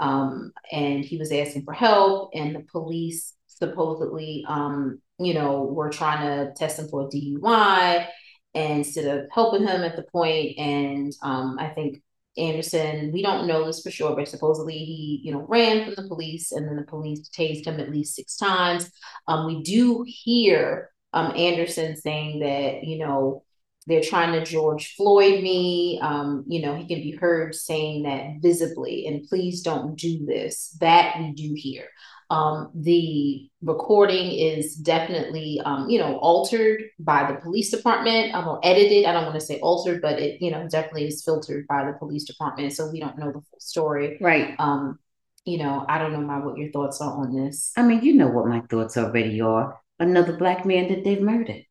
[0.00, 2.30] um, and he was asking for help.
[2.32, 8.06] And the police supposedly um, you know, were trying to test him for a DUI
[8.54, 10.58] instead of helping him at the point.
[10.58, 12.02] And um, I think
[12.38, 16.08] Anderson, we don't know this for sure, but supposedly he, you know, ran from the
[16.08, 18.90] police and then the police tased him at least six times.
[19.26, 23.42] Um, we do hear um, Anderson saying that, you know,
[23.86, 26.00] they're trying to George Floyd me.
[26.02, 30.76] Um, you know, he can be heard saying that visibly, and please don't do this.
[30.80, 31.86] That we do hear.
[32.28, 38.60] Um, the recording is definitely, um, you know, altered by the police department um, or
[38.64, 39.04] edited.
[39.04, 41.92] I don't want to say altered, but it, you know, definitely is filtered by the
[41.92, 42.72] police department.
[42.72, 44.18] So we don't know the full story.
[44.20, 44.54] Right.
[44.58, 44.98] Um,
[45.44, 47.72] you know, I don't know my what your thoughts are on this.
[47.76, 49.80] I mean, you know what my thoughts already are.
[50.00, 51.64] Another black man that they've murdered.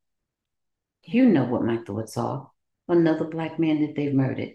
[1.03, 2.49] You know what my thoughts are.
[2.87, 4.53] Another black man that they've murdered.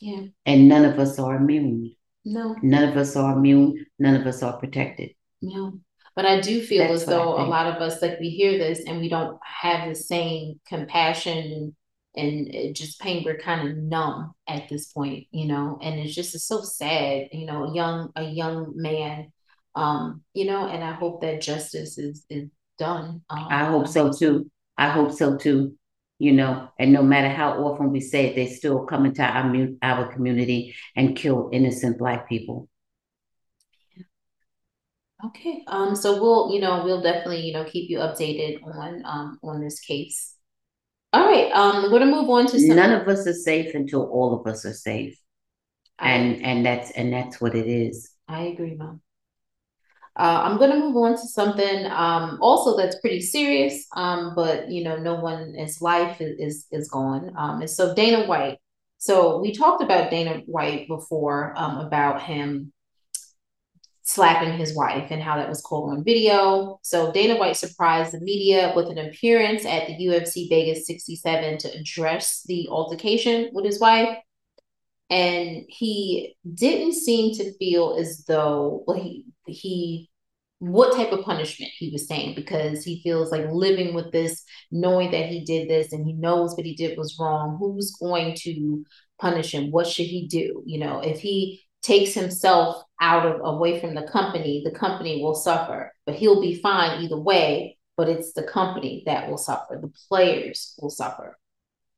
[0.00, 0.22] Yeah.
[0.46, 1.94] And none of us are immune.
[2.24, 2.56] No.
[2.62, 3.86] None of us are immune.
[3.98, 5.10] None of us are protected.
[5.40, 5.70] Yeah.
[6.14, 8.82] But I do feel That's as though a lot of us, like we hear this
[8.86, 11.74] and we don't have the same compassion and,
[12.16, 13.22] and it just pain.
[13.22, 17.28] We're kind of numb at this point, you know, and it's just it's so sad,
[17.32, 19.30] you know, a young, a young man,
[19.74, 23.22] um, you know, and I hope that justice is, is done.
[23.28, 24.50] Um, I hope so too.
[24.78, 25.76] I hope so too.
[26.18, 29.68] You know, and no matter how often we say it, they still come into our
[29.82, 32.70] our community and kill innocent black people.
[35.24, 35.64] Okay.
[35.66, 39.60] Um, so we'll, you know, we'll definitely, you know, keep you updated on um on
[39.62, 40.34] this case.
[41.12, 41.50] All right.
[41.52, 44.46] Um, we're gonna move on to some None of us are safe until all of
[44.46, 45.18] us are safe,
[45.98, 48.10] I- and and that's and that's what it is.
[48.28, 49.00] I agree, Mom.
[50.18, 54.82] Uh, I'm gonna move on to something um also that's pretty serious, um, but you
[54.84, 57.32] know, no one's life is is, is gone.
[57.36, 58.58] Um, and so Dana White.
[58.98, 62.72] So we talked about Dana White before, um, about him
[64.06, 66.78] slapping his wife and how that was caught on video.
[66.82, 71.72] So Dana White surprised the media with an appearance at the UFC Vegas 67 to
[71.76, 74.16] address the altercation with his wife.
[75.10, 80.08] And he didn't seem to feel as though well, he he
[80.58, 85.10] what type of punishment he was saying because he feels like living with this, knowing
[85.10, 87.56] that he did this and he knows what he did was wrong.
[87.58, 88.84] Who's going to
[89.20, 89.70] punish him?
[89.70, 90.62] What should he do?
[90.64, 95.34] You know, if he takes himself out of away from the company, the company will
[95.34, 97.78] suffer, but he'll be fine either way.
[97.96, 101.38] But it's the company that will suffer, the players will suffer.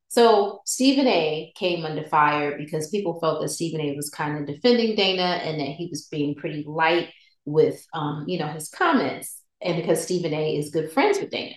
[0.07, 4.47] So Stephen A came under fire because people felt that Stephen A was kind of
[4.47, 7.09] defending Dana and that he was being pretty light
[7.45, 9.41] with um, you know, his comments.
[9.61, 11.55] And because Stephen A is good friends with Dana.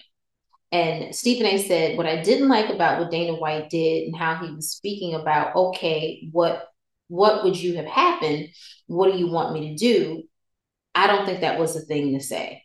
[0.73, 4.37] And Stephen A said, What I didn't like about what Dana White did and how
[4.37, 6.72] he was speaking about, okay, what
[7.09, 8.49] what would you have happened?
[8.87, 10.23] What do you want me to do?
[10.95, 12.63] I don't think that was a thing to say.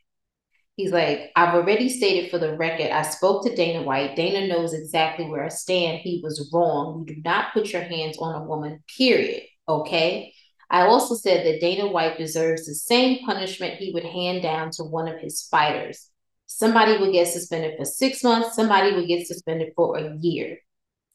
[0.75, 4.15] He's like, I've already stated for the record, I spoke to Dana White.
[4.15, 5.99] Dana knows exactly where I stand.
[5.99, 7.03] He was wrong.
[7.07, 9.41] You do not put your hands on a woman, period.
[9.67, 10.33] Okay.
[10.69, 14.83] I also said that Dana White deserves the same punishment he would hand down to
[14.83, 16.09] one of his fighters.
[16.45, 20.59] Somebody would get suspended for six months, somebody would get suspended for a year.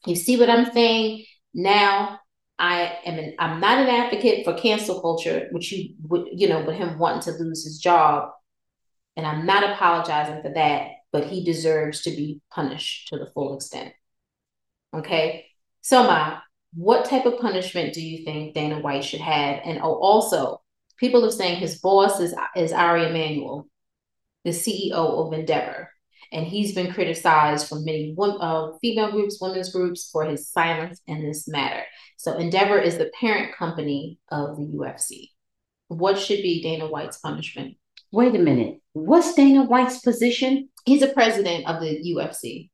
[0.06, 1.24] You see what I'm saying?
[1.54, 2.18] Now
[2.62, 6.64] I am an I'm not an advocate for cancel culture, which you would, you know,
[6.64, 8.30] with him wanting to lose his job.
[9.16, 13.56] And I'm not apologizing for that, but he deserves to be punished to the full
[13.56, 13.92] extent.
[14.94, 15.46] Okay.
[15.80, 16.38] So Ma,
[16.74, 19.58] what type of punishment do you think Dana White should have?
[19.64, 20.62] And oh, also,
[20.98, 23.66] people are saying his boss is is Ari Emanuel,
[24.44, 25.90] the CEO of Endeavor,
[26.32, 31.22] and he's been criticized from many uh, female groups, women's groups for his silence in
[31.22, 31.82] this matter.
[32.16, 35.30] So Endeavor is the parent company of the UFC.
[35.88, 37.76] What should be Dana White's punishment?
[38.10, 38.78] Wait a minute.
[38.94, 40.68] What's Dana White's position?
[40.84, 42.70] He's a president of the UFC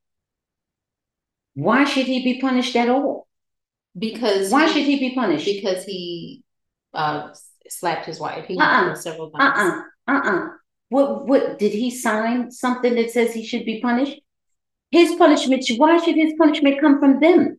[1.54, 3.26] Why should he be punished at all?
[3.98, 5.46] because Why he- should he be punished?
[5.46, 6.44] because he
[6.94, 7.30] uh,
[7.68, 8.44] slapped his wife.
[8.46, 8.94] He Uh-uh.
[8.94, 9.82] several times.
[10.08, 10.14] Uh-uh.
[10.14, 10.48] Uh-uh.
[10.90, 14.20] What what did he sign something that says he should be punished?
[14.90, 17.58] His punishment, why should his punishment come from them?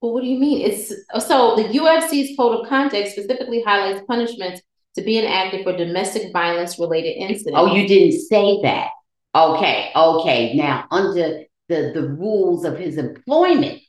[0.00, 0.60] Well, what do you mean?
[0.70, 0.88] It's
[1.26, 4.60] so the UFC's code of conduct specifically highlights punishments
[4.96, 7.56] to be enacted for domestic violence related incidents.
[7.56, 8.90] Oh, you didn't say that.
[9.34, 10.54] Okay, okay.
[10.54, 13.80] Now, under the, the rules of his employment,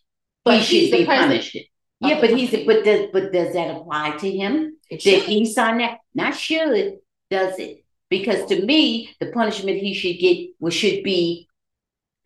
[0.46, 1.58] But he should be president punished.
[2.00, 4.78] Yeah, but he's but does but does that apply to him?
[4.90, 5.30] It Did should.
[5.30, 6.00] he sign that?
[6.14, 6.98] Not should,
[7.30, 7.85] does it?
[8.10, 11.48] Because to me, the punishment he should get should be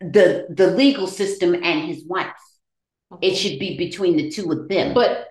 [0.00, 2.26] the the legal system and his wife.
[3.20, 4.94] It should be between the two of them.
[4.94, 5.28] But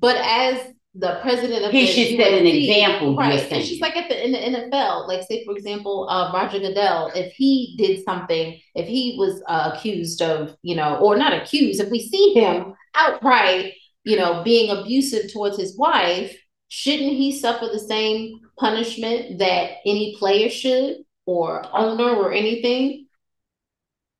[0.00, 3.38] but as the president of He the should set an example, right?
[3.38, 7.12] It's just like at the in the NFL, like say for example, uh, Roger Goodell,
[7.14, 11.80] if he did something, if he was uh, accused of, you know, or not accused,
[11.80, 16.36] if we see him outright, you know, being abusive towards his wife,
[16.68, 23.06] shouldn't he suffer the same punishment that any player should, or owner, or anything,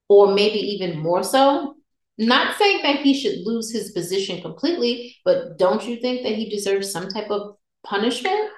[0.08, 1.76] or maybe even more so?
[2.18, 6.48] Not saying that he should lose his position completely, but don't you think that he
[6.50, 8.50] deserves some type of punishment?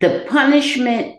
[0.00, 1.16] the punishment,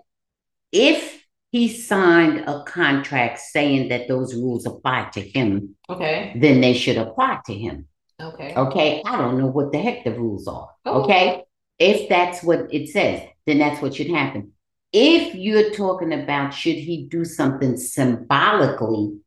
[0.72, 6.32] if he signed a contract saying that those rules apply to him, Okay.
[6.40, 7.88] then they should apply to him.
[8.22, 8.56] Okay.
[8.56, 9.04] Okay.
[9.06, 10.70] I don't know what the heck the rules are.
[10.86, 11.04] Oh.
[11.04, 11.44] Okay.
[11.84, 14.54] If that's what it says, then that's what should happen.
[14.94, 19.18] If you're talking about should he do something symbolically,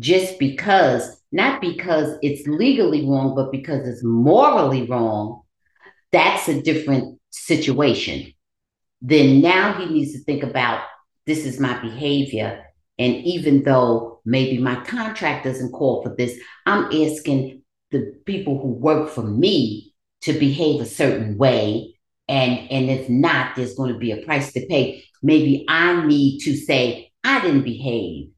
[0.00, 5.42] just because, not because it's legally wrong, but because it's morally wrong,
[6.10, 8.32] that's a different situation.
[9.00, 10.82] Then now he needs to think about
[11.24, 12.64] this is my behavior.
[12.98, 16.36] And even though maybe my contract doesn't call for this,
[16.66, 17.62] I'm asking
[17.92, 21.91] the people who work for me to behave a certain way.
[22.32, 25.04] And, and if not, there's going to be a price to pay.
[25.22, 28.30] Maybe I need to say, I didn't behave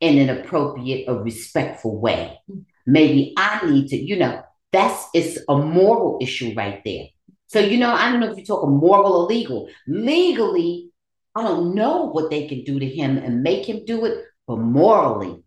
[0.00, 2.38] in an appropriate or respectful way.
[2.86, 7.06] Maybe I need to, you know, that's it's a moral issue right there.
[7.46, 9.68] So, you know, I don't know if you talk talking moral or legal.
[9.86, 10.90] Legally,
[11.34, 14.58] I don't know what they can do to him and make him do it, but
[14.58, 15.42] morally,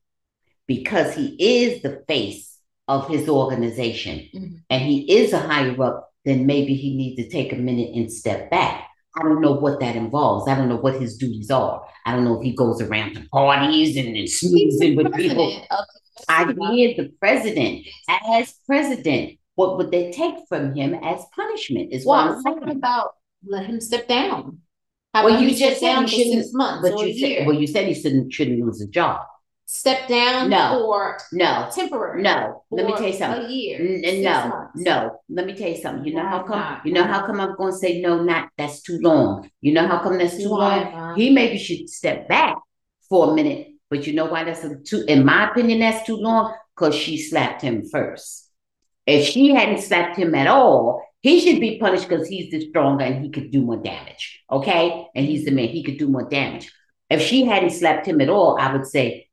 [0.68, 4.62] because he is the face of his organization Mhm.
[4.70, 8.12] and he is a higher up, then maybe he needs to take a minute and
[8.12, 8.88] step back.
[9.16, 10.48] I don't know what that involves.
[10.48, 11.86] I don't know what his duties are.
[12.06, 15.36] I don't know if he goes around to parties and, and snoozing with people.
[15.46, 15.86] president of
[16.56, 19.38] the I hear the president as president.
[19.56, 21.94] What would they take from him as punishment?
[21.94, 22.78] Is what Well, I'm what saying.
[22.78, 23.12] about
[23.46, 24.60] let him step down?
[25.14, 27.94] How Well, you just said he shouldn't- months But you said, well, you said he
[27.94, 29.22] shouldn't shouldn't lose a job.
[29.76, 30.70] Step down No.
[30.86, 32.22] for No, temporary.
[32.22, 32.64] no.
[32.70, 33.46] Let me tell you something.
[33.46, 33.80] A year.
[34.06, 34.72] N- no, months.
[34.76, 35.20] no.
[35.30, 36.06] Let me tell you something.
[36.06, 36.60] You know how come?
[36.60, 36.86] not?
[36.86, 38.22] You know how come I'm going to say no?
[38.22, 39.50] Not that's too long.
[39.62, 40.92] You know how come that's too Why long?
[40.94, 41.18] not?
[41.18, 42.56] He maybe should step back
[43.10, 43.70] for a minute.
[43.90, 45.06] But you know why that's a too?
[45.08, 48.52] In my opinion, that's too long because she slapped him first.
[49.08, 53.06] If she hadn't slapped him at all, he should be punished because he's the stronger
[53.06, 54.44] and he could do more damage.
[54.52, 55.70] Okay, and he's the man.
[55.70, 56.72] He could do more damage.
[57.10, 59.30] If she hadn't slapped him at all, I would say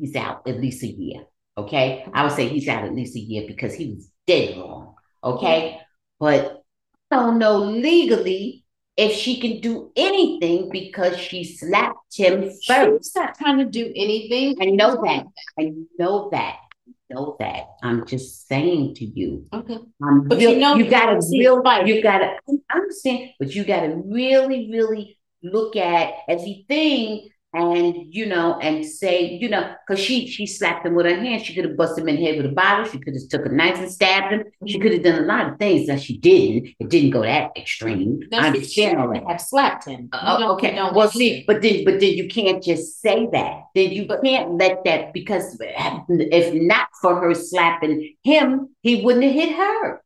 [0.00, 1.24] he's out at least a year.
[1.58, 2.06] Okay.
[2.12, 4.94] I would say he's out at least a year because he was dead wrong.
[5.22, 5.78] Okay.
[6.18, 6.62] But
[7.10, 8.64] I don't know legally
[8.96, 13.04] if she can do anything because she slapped him first.
[13.04, 14.56] She's not trying to do anything.
[14.60, 15.26] I know that.
[15.58, 16.56] I know that.
[16.86, 17.64] I know that.
[17.82, 19.46] I'm just saying to you.
[19.52, 19.78] Okay.
[20.02, 21.86] I'm But real- you know you wanna see real fight.
[21.86, 28.58] you gotta I understand, but you gotta really, really look at everything and you know
[28.60, 31.44] and say, you know, because she she slapped him with her hand.
[31.44, 33.44] She could have busted him in the head with a bottle, she could have took
[33.46, 34.44] a knife and stabbed him.
[34.66, 34.82] She Mm-hmm.
[34.82, 36.74] could have done a lot of things that she didn't.
[36.78, 38.20] It didn't go that extreme.
[38.30, 39.24] Now, I understand all that.
[39.28, 40.08] have slapped him.
[40.12, 40.74] Uh, okay.
[40.76, 43.62] don't well, see, but then, but then you can't just say that.
[43.74, 49.34] Then you can't let that because if not for her slapping him, he wouldn't have
[49.34, 50.02] hit her.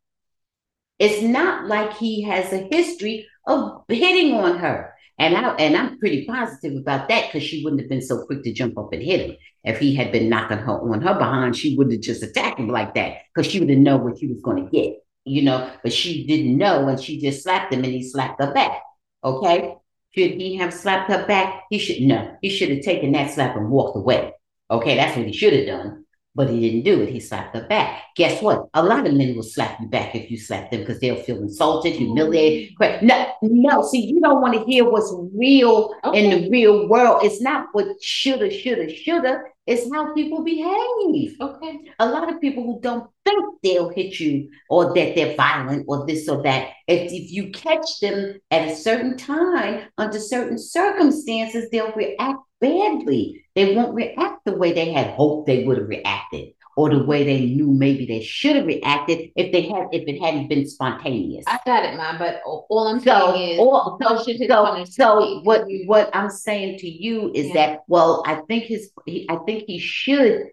[0.98, 4.93] It's not like he has a history of hitting on her.
[5.18, 8.42] And I and I'm pretty positive about that because she wouldn't have been so quick
[8.42, 9.36] to jump up and hit him.
[9.62, 12.68] If he had been knocking her on her behind, she wouldn't have just attacked him
[12.68, 15.70] like that because she would have known what she was going to get, you know.
[15.82, 18.82] But she didn't know, and she just slapped him, and he slapped her back.
[19.22, 19.76] Okay,
[20.16, 21.62] should he have slapped her back?
[21.70, 22.36] He should no.
[22.42, 24.32] He should have taken that slap and walked away.
[24.70, 26.03] Okay, that's what he should have done.
[26.36, 27.10] But he didn't do it.
[27.10, 28.02] He slapped her back.
[28.16, 28.66] Guess what?
[28.74, 31.38] A lot of men will slap you back if you slap them because they'll feel
[31.38, 32.04] insulted, mm-hmm.
[32.06, 32.76] humiliated.
[32.76, 33.82] Cra- No, no.
[33.82, 37.24] See, you don't want to hear what's real in the real world.
[37.24, 39.42] It's not what shoulda, shoulda, shoulda.
[39.66, 41.36] It's how people behave.
[41.40, 41.78] Okay.
[41.98, 46.06] A lot of people who don't think they'll hit you or that they're violent or
[46.06, 46.70] this or that.
[46.86, 53.44] If, if you catch them at a certain time under certain circumstances, they'll react badly.
[53.54, 57.22] They won't react the way they had hoped they would have reacted or the way
[57.22, 61.44] they knew maybe they should have reacted if they had if it hadn't been spontaneous.
[61.46, 62.18] I got it, ma.
[62.18, 66.78] But all all I'm So, saying is, no so, so, so what, what I'm saying
[66.78, 67.54] to you is Yeah.
[67.54, 70.48] that, well, I think his, he, I think he should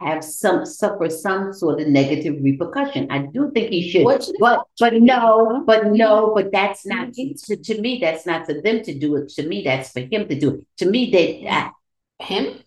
[0.00, 3.06] have some, suffer some sort of negative repercussion.
[3.10, 4.04] I do think he should.
[4.38, 8.82] But, but no, but no, but that's not, to, to me, that's not for them
[8.82, 9.28] to do it.
[9.30, 10.66] To me, that's for him to do it.
[10.78, 11.70] To me, they, uh,
[12.18, 12.60] him?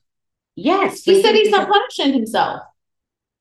[0.56, 1.04] yes.
[1.04, 2.62] He said he's not punishing himself.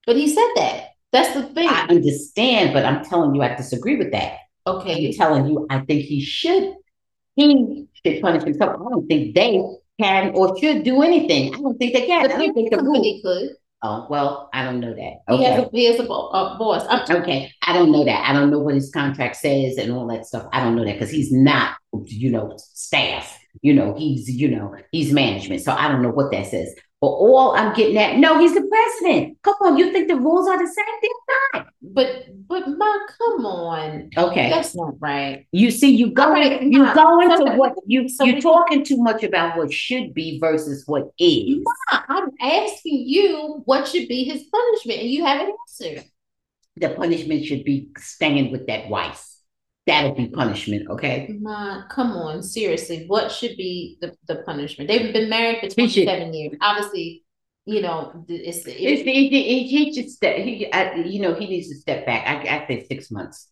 [0.05, 0.89] But he said that.
[1.11, 1.67] That's the thing.
[1.69, 4.37] I understand, but I'm telling you, I disagree with that.
[4.67, 6.75] Okay, I'm telling you, I think he should.
[7.35, 8.75] He should punish himself.
[8.75, 9.61] I don't think they
[9.99, 11.53] can or should do anything.
[11.53, 12.23] I don't think they can.
[12.27, 13.49] The I don't think the company could.
[13.81, 15.35] Oh, well, I don't know that.
[15.37, 16.85] He has a, he has a, a boss.
[16.89, 17.51] I'm, Okay.
[17.65, 18.27] I don't know that.
[18.27, 20.47] I don't know what his contract says and all that stuff.
[20.51, 23.39] I don't know that because he's not, you know, staff.
[23.61, 25.61] You know, he's, you know, he's management.
[25.61, 26.75] So I don't know what that says.
[27.01, 29.37] But all I'm getting at, no, he's the president.
[29.41, 30.85] Come on, you think the rules are the same?
[31.01, 31.67] They're not.
[31.81, 34.09] But but ma, come on.
[34.17, 34.49] Okay.
[34.49, 35.47] That's not right.
[35.53, 38.97] You see, you go Alright, you go into so- what you so you're talking too
[38.97, 41.63] much about what should be versus what is.
[41.91, 46.03] Ma, I'm asking you what should be his punishment, and you haven't answered.
[46.75, 49.25] The punishment should be staying with that wife.
[49.89, 51.35] That'll be punishment, okay?
[51.41, 54.87] Ma, come on, seriously, what should be the, the punishment?
[54.87, 56.53] They've been married for 27 years.
[56.61, 57.23] Obviously,
[57.65, 60.37] you know, it's the It's, he, he, he should step.
[60.37, 62.25] He, I, you know, he needs to step back.
[62.27, 63.47] I, I say six months.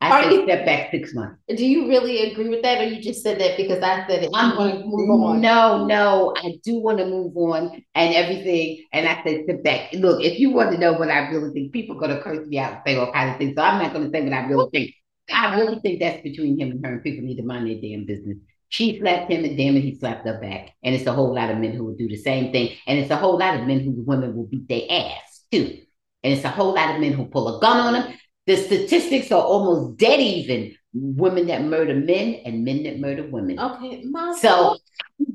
[0.00, 1.38] I Are say you- step back six months.
[1.48, 4.30] Do you really agree with that, or you just said that because I said it?
[4.34, 5.40] I'm I'm going to move on.
[5.40, 8.84] No, no, I do want to move on and everything.
[8.92, 9.92] And I said, step back.
[9.94, 12.46] Look, if you want to know what I really think, people are going to curse
[12.46, 13.54] me out and say all kinds of things.
[13.56, 14.94] So I'm not going to say what I really think.
[15.32, 18.06] I really think that's between him and her, and people need to mind their damn
[18.06, 18.38] business.
[18.68, 20.70] She slapped him, and damn it, he slapped her back.
[20.82, 22.76] And it's a whole lot of men who will do the same thing.
[22.86, 25.80] And it's a whole lot of men who women will beat their ass too.
[26.22, 28.14] And it's a whole lot of men who pull a gun on them.
[28.46, 30.74] The statistics are almost dead even.
[30.92, 33.58] Women that murder men and men that murder women.
[33.58, 34.32] Okay, Ma.
[34.34, 34.76] So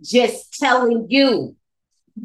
[0.02, 1.56] just telling you,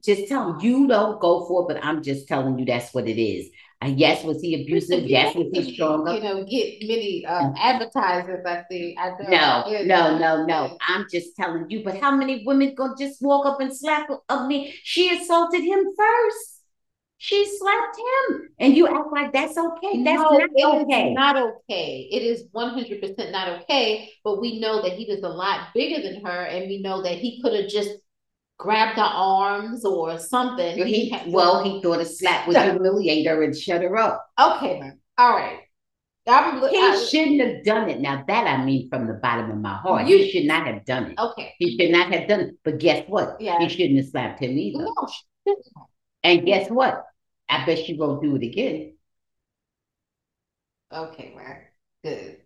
[0.05, 3.21] just telling you don't go for it, but I'm just telling you that's what it
[3.21, 3.51] is.
[3.85, 5.05] And yes, was he abusive?
[5.05, 6.07] Yes, was he strong?
[6.15, 8.43] You know, get many uh, advertisers.
[8.47, 8.97] I see.
[8.99, 9.29] I know.
[9.29, 9.83] No, Yeah.
[9.85, 10.79] no, no, no.
[10.89, 11.85] I'm just telling you.
[11.85, 14.75] But how many women gonna just walk up and slap of me?
[14.83, 16.51] She assaulted him first.
[17.19, 20.03] She slapped him, and you act like that's okay.
[20.03, 21.15] That's no, not okay.
[21.15, 22.09] not okay.
[22.11, 24.11] It is 100% not okay.
[24.25, 27.19] But we know that he was a lot bigger than her, and we know that
[27.19, 27.91] he could have just
[28.59, 30.87] grabbed her arms or something.
[30.87, 34.27] He, had- well, he thought a slap would humiliate her and shut her up.
[34.41, 34.99] okay, man.
[35.19, 35.61] All right.
[36.27, 38.01] I'm, He I- shouldn't have done it.
[38.01, 40.85] Now that I mean from the bottom of my heart, You- he should not have
[40.85, 41.19] done it.
[41.19, 41.55] okay.
[41.59, 42.55] He should not have done it.
[42.65, 43.37] But guess what?
[43.41, 43.59] Yeah.
[43.59, 44.85] He shouldn't have slapped him either.
[44.85, 45.55] No,
[46.23, 47.05] And guess what?
[47.49, 48.95] I bet she won't do it again.
[50.91, 51.59] okay, man.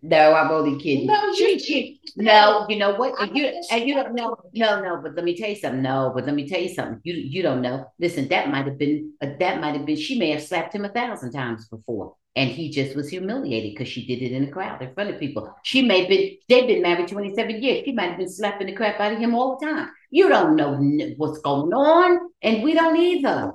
[0.01, 1.07] No, I'm only kidding.
[1.07, 3.19] No, She- you- no, you know what?
[3.19, 4.37] And you and you don't know.
[4.53, 5.81] No, no, but let me tell you something.
[5.81, 7.01] No, but let me tell you something.
[7.03, 7.85] You you don't know.
[7.99, 9.97] Listen, that might have been uh, that might have been.
[9.97, 13.89] She may have slapped him a thousand times before, and he just was humiliated because
[13.89, 15.53] she did it in a crowd in front of people.
[15.63, 16.37] She may have been.
[16.47, 17.83] They've been married twenty seven years.
[17.83, 19.89] She might have been slapping the crap out of him all the time.
[20.09, 20.75] You don't know
[21.17, 23.51] what's going on, and we don't either.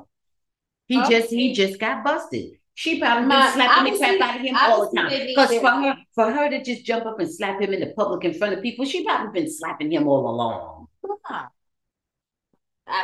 [0.87, 2.59] He just he just got busted.
[2.77, 5.27] She probably been slapping the crap out of him all the time.
[5.27, 8.25] Because for her, for her to just jump up and slap him in the public
[8.25, 10.89] in front of people, she probably been slapping him all along.
[11.27, 11.47] I-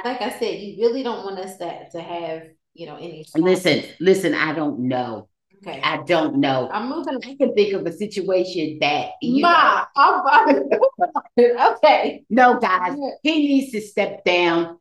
[0.05, 2.43] Like I said, you really don't want us to, to have,
[2.75, 3.25] you know, any.
[3.37, 5.29] Listen, listen, I don't know.
[5.63, 5.81] Okay.
[5.83, 6.69] I don't know.
[6.73, 7.19] I'm moving.
[7.23, 10.63] I can think of a situation that you Ma, I'm about
[11.85, 12.25] Okay.
[12.31, 14.79] no, guys, he needs to step down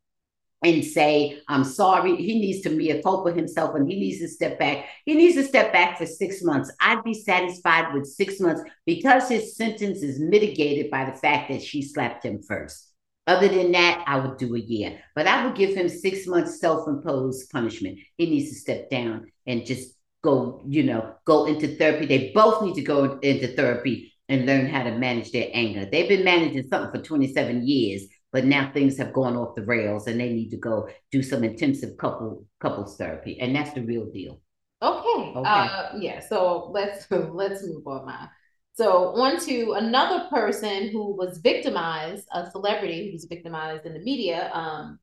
[0.63, 2.15] and say, I'm sorry.
[2.17, 4.85] He needs to be mea culpa himself and he needs to step back.
[5.05, 6.71] He needs to step back for six months.
[6.81, 11.61] I'd be satisfied with six months because his sentence is mitigated by the fact that
[11.61, 12.87] she slapped him first.
[13.27, 16.59] Other than that, I would do a year, but I would give him six months
[16.59, 17.99] self-imposed punishment.
[18.17, 19.93] He needs to step down and just
[20.23, 22.05] go, you know, go into therapy.
[22.07, 25.85] They both need to go into therapy and learn how to manage their anger.
[25.85, 30.07] They've been managing something for 27 years, but now things have gone off the rails
[30.07, 33.39] and they need to go do some intensive couple couples therapy.
[33.39, 34.41] And that's the real deal.
[34.81, 35.33] Okay.
[35.35, 35.49] Okay.
[35.49, 36.19] Uh, yeah.
[36.19, 38.29] So let's let's move on now.
[38.73, 43.99] So on to another person who was victimized, a celebrity who was victimized in the
[43.99, 44.49] media.
[44.53, 44.99] Um,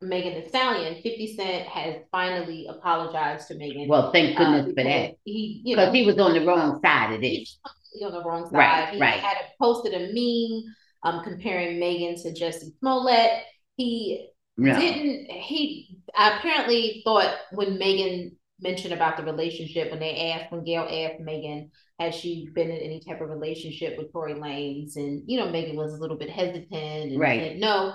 [0.00, 1.02] Megan Thee Stallion.
[1.02, 3.88] Fifty Cent has finally apologized to Megan.
[3.88, 5.14] Well, thank uh, goodness for that.
[5.24, 7.58] He, you know, Because he was on the wrong side of this.
[8.02, 8.54] on the wrong side.
[8.54, 9.18] Right, he right.
[9.18, 13.30] had posted a meme um comparing Megan to Jussie Smollett.
[13.76, 14.78] He No.
[14.78, 20.88] didn't he apparently thought when Megan mentioned about the relationship when they asked when Gayle
[20.90, 21.70] asked Megan
[22.00, 25.76] has she been in any type of relationship with Tory Lanez and you know Megan
[25.76, 27.40] was a little bit hesitant and Right.
[27.40, 27.94] said no.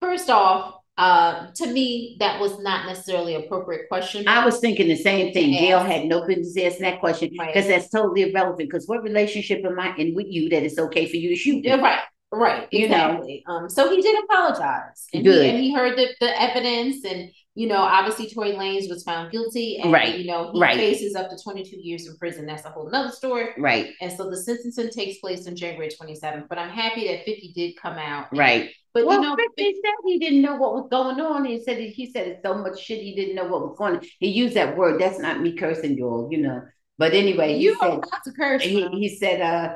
[0.00, 4.26] First off, uh to me that was not necessarily appropriate question.
[4.28, 5.52] I was thinking the same thing.
[5.52, 7.54] Gayle had no business asking that question Right.
[7.54, 8.58] because that's totally irrelevant.
[8.68, 11.64] Because what relationship am I in with you that it's okay for you to shoot?
[11.64, 12.00] Yeah, right,
[12.36, 12.96] right, You know.
[13.12, 13.44] exactly.
[13.46, 15.42] Um, so he did apologize, and Good.
[15.44, 19.30] he and he heard the, the evidence, and you know, obviously Tory Lanez was found
[19.30, 20.76] guilty, and Right, you know, he right.
[20.76, 22.46] faces up to twenty two years in prison.
[22.46, 23.48] That's a whole nother story.
[23.58, 26.46] Right, And so the sentencing takes place on January twenty seventh.
[26.48, 28.70] But I'm happy that Fifty did come out, right.
[28.92, 31.44] But well, you know, 50 said he didn't know what was going on.
[31.44, 34.02] He said he said it's so much shit he didn't know what was going on.
[34.20, 35.00] He used that word.
[35.00, 36.62] That's not me cursing y'all, you know.
[36.96, 38.62] But anyway, he you said allowed to curse.
[38.62, 39.74] he, he said uh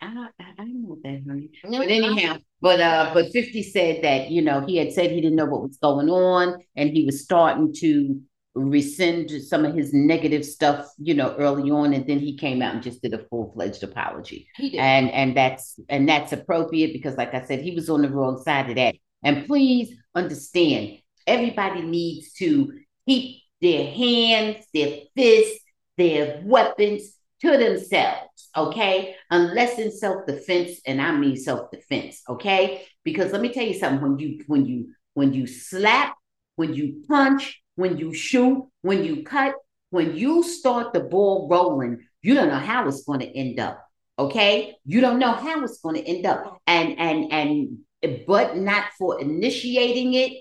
[0.00, 0.28] I,
[0.58, 1.50] I, know that, honey.
[1.64, 5.20] No, but anyhow, but uh, but 50 said that, you know, he had said he
[5.20, 8.20] didn't know what was going on and he was starting to
[8.54, 12.74] rescind some of his negative stuff, you know, early on, and then he came out
[12.74, 14.48] and just did a full-fledged apology.
[14.58, 18.42] And and that's and that's appropriate because like I said, he was on the wrong
[18.42, 18.96] side of that.
[19.24, 22.72] And please understand, everybody needs to
[23.06, 25.60] keep their hands, their fists,
[25.96, 29.16] their weapons to themselves, okay?
[29.30, 32.86] Unless in self-defense, and I mean self-defense, okay?
[33.04, 36.16] Because let me tell you something, when you when you when you slap,
[36.56, 39.54] when you punch, when you shoot, when you cut,
[39.90, 43.84] when you start the ball rolling, you don't know how it's going to end up.
[44.18, 44.76] Okay?
[44.84, 46.60] You don't know how it's going to end up.
[46.66, 50.32] And and and but not for initiating it,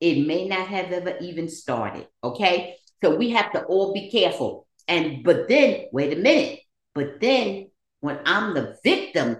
[0.00, 2.06] it may not have ever even started.
[2.22, 2.76] Okay?
[3.02, 6.60] So we have to all be careful and but then, wait a minute.
[6.94, 7.70] But then
[8.00, 9.38] when I'm the victim,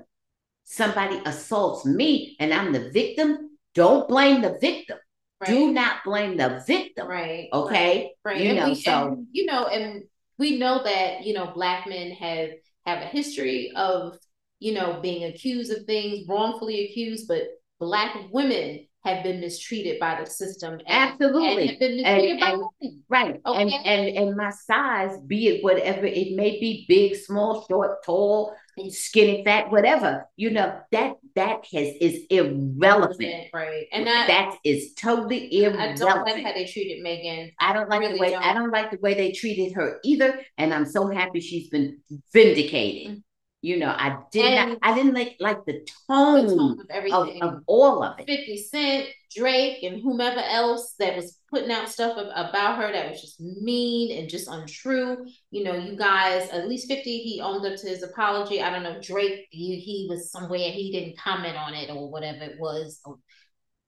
[0.64, 4.98] somebody assaults me and I'm the victim, don't blame the victim.
[5.40, 5.50] Right.
[5.50, 7.06] Do not blame the victim.
[7.06, 7.48] Right.
[7.52, 8.12] Okay.
[8.24, 8.40] Right.
[8.40, 10.04] You and know, we, so and, you know, and
[10.38, 12.50] we know that, you know, black men have
[12.86, 14.16] have a history of,
[14.58, 17.42] you know, being accused of things, wrongfully accused, but
[17.78, 20.80] black women have been mistreated by the system.
[20.86, 21.68] Absolutely.
[21.80, 23.40] And, and, and, and right.
[23.44, 23.62] Okay.
[23.62, 28.54] And, and and my size, be it whatever it may be, big, small, short, tall,
[28.88, 33.48] skinny, fat, whatever, you know, that that has is irrelevant.
[33.52, 33.86] Right.
[33.92, 36.02] And that, that is totally irrelevant.
[36.02, 37.52] I don't like how they treated Megan.
[37.60, 38.42] I don't like really the way don't.
[38.42, 40.40] I don't like the way they treated her either.
[40.58, 41.98] And I'm so happy she's been
[42.32, 43.12] vindicated.
[43.12, 43.20] Mm-hmm.
[43.64, 46.86] You know, I did and not, I didn't like like the tone, the tone of
[46.90, 48.26] everything of, of, all of it.
[48.26, 53.22] 50 Cent, Drake, and whomever else that was putting out stuff about her that was
[53.22, 55.24] just mean and just untrue.
[55.50, 58.60] You know, you guys, at least 50, he owned up to his apology.
[58.60, 62.44] I don't know, Drake, he, he was somewhere, he didn't comment on it or whatever
[62.44, 63.00] it was.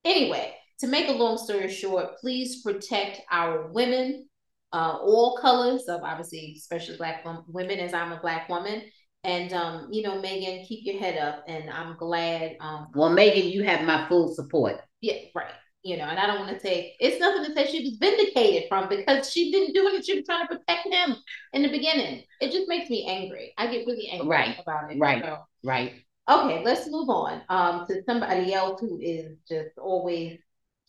[0.07, 4.27] Anyway, to make a long story short, please protect our women,
[4.73, 8.81] uh, all colors of obviously, especially black women, as I'm a black woman
[9.27, 11.45] and um, you know, Megan, keep your head up.
[11.49, 12.57] And I'm glad.
[12.61, 14.81] Um, well, Megan, you have my full support.
[15.01, 15.51] Yeah, right.
[15.83, 18.69] You know, and I don't want to take it's nothing to say she was vindicated
[18.69, 20.03] from because she didn't do anything.
[20.03, 21.17] She was trying to protect him
[21.53, 22.23] in the beginning.
[22.41, 23.53] It just makes me angry.
[23.59, 24.57] I get really angry right.
[24.59, 24.99] about it.
[24.99, 25.23] Right.
[25.23, 25.95] So, right.
[26.29, 30.39] Okay, let's move on um, to somebody else who is just always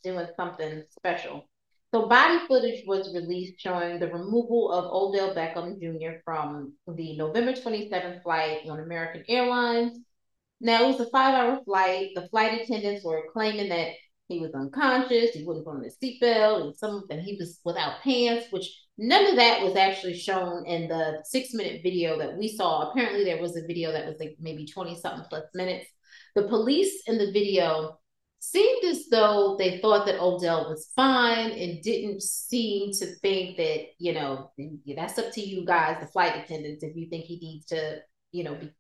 [0.04, 1.48] doing something special.
[1.98, 6.20] So body footage was released showing the removal of Odell Beckham Jr.
[6.24, 9.98] from the November 27th flight on American Airlines.
[10.62, 12.10] Now it was a five-hour flight.
[12.14, 13.94] The flight attendants were claiming that
[14.28, 18.46] he was unconscious, he wasn't wearing his seatbelt, and some and he was without pants,
[18.52, 18.70] which
[19.00, 22.92] none of that was actually shown in the six-minute video that we saw.
[22.92, 25.88] Apparently, there was a video that was like maybe 20 something plus minutes.
[26.36, 27.98] The police in the video
[28.52, 33.86] seemed as though they thought that Odell was fine and didn't seem to think that,
[34.00, 34.52] you know,
[34.96, 38.00] that's up to you guys, the flight attendants, if you think he needs to,
[38.32, 38.72] you know, be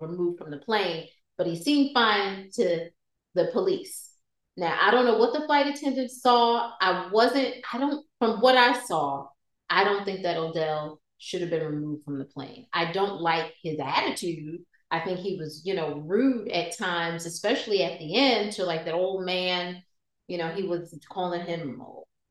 [0.00, 1.06] removed from the plane.
[1.36, 2.90] But he seemed fine to
[3.34, 4.10] the police.
[4.56, 6.72] Now, I don't know what the flight attendants saw.
[6.80, 9.28] I wasn't, I don't, from what I saw,
[9.70, 12.66] I don't think that Odell should have been removed from the plane.
[12.72, 14.60] I don't like his attitude
[14.90, 18.84] I think he was, you know, rude at times, especially at the end to like
[18.84, 19.82] that old man.
[20.28, 21.82] You know, he was calling him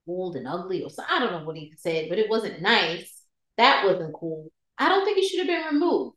[0.07, 1.03] old and ugly or so.
[1.09, 3.21] I don't know what he said, but it wasn't nice.
[3.57, 4.51] That wasn't cool.
[4.77, 6.15] I don't think he should have been removed.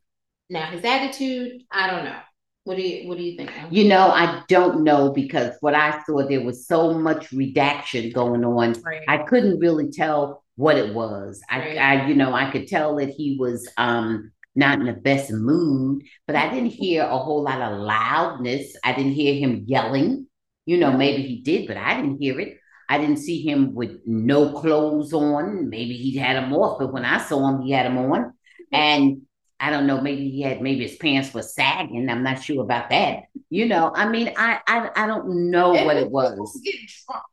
[0.49, 2.19] Now his attitude, I don't know.
[2.63, 3.51] What do you What do you think?
[3.71, 8.45] You know, I don't know because what I saw there was so much redaction going
[8.45, 8.73] on.
[8.83, 9.01] Right.
[9.07, 11.41] I couldn't really tell what it was.
[11.51, 11.77] Right.
[11.77, 15.31] I, I, you know, I could tell that he was um not in the best
[15.31, 18.75] mood, but I didn't hear a whole lot of loudness.
[18.83, 20.27] I didn't hear him yelling.
[20.65, 22.57] You know, maybe he did, but I didn't hear it.
[22.89, 25.69] I didn't see him with no clothes on.
[25.69, 28.33] Maybe he had them off, but when I saw him, he had them on.
[28.71, 29.21] And
[29.61, 32.09] I don't know, maybe he had maybe his pants were sagging.
[32.09, 33.25] I'm not sure about that.
[33.49, 36.59] You know, I mean, I I, I don't know what it was.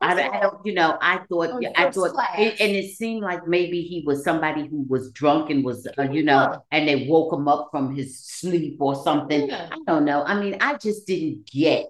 [0.00, 3.80] I, I don't, you know, I thought I thought, it, and it seemed like maybe
[3.80, 7.48] he was somebody who was drunk and was, uh, you know, and they woke him
[7.48, 9.48] up from his sleep or something.
[9.48, 9.68] Yeah.
[9.72, 10.22] I don't know.
[10.22, 11.86] I mean, I just didn't get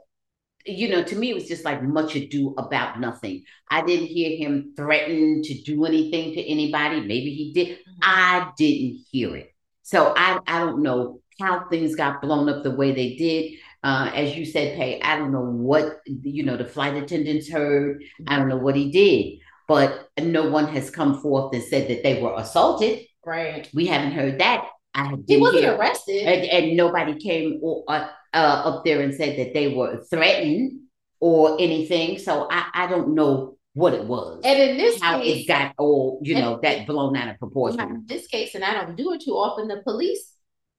[0.69, 3.45] you know, to me, it was just like much ado about nothing.
[3.71, 7.01] I didn't hear him threaten to do anything to anybody.
[7.01, 7.69] Maybe he did.
[7.79, 7.99] Mm-hmm.
[8.03, 9.55] I didn't hear it.
[9.89, 13.55] So I, I don't know how things got blown up the way they did.
[13.83, 18.05] Uh, as you said, Pay, I don't know what, you know, the flight attendants heard.
[18.27, 22.03] I don't know what he did, but no one has come forth and said that
[22.03, 23.07] they were assaulted.
[23.25, 23.67] Right.
[23.73, 24.69] We haven't heard that.
[24.93, 26.23] I he wasn't hear- arrested.
[26.27, 30.81] and, and nobody came or, uh, uh, up there and said that they were threatened
[31.19, 32.19] or anything.
[32.19, 35.75] So I, I don't know what it was, And in this how case, it got
[35.79, 37.81] all you know that blown out of proportion.
[37.81, 40.23] in this case, and I don't do it too often, the police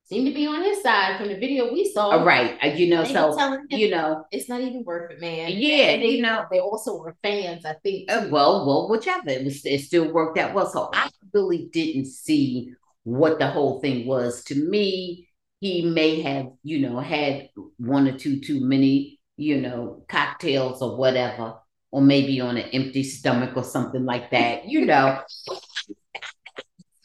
[0.09, 2.09] seem to be on his side from the video we saw.
[2.09, 5.51] All right, uh, you know, so him you know, it's not even worth it, man.
[5.53, 6.45] Yeah, And they, you know.
[6.51, 8.11] they also were fans, I think.
[8.11, 9.29] Uh, well, well, whichever.
[9.29, 10.69] It was it still worked out well.
[10.69, 12.73] So I really didn't see
[13.03, 14.43] what the whole thing was.
[14.45, 15.27] To me,
[15.59, 20.97] he may have, you know, had one or two too many, you know, cocktails or
[20.97, 21.55] whatever,
[21.91, 25.19] or maybe on an empty stomach or something like that, you know.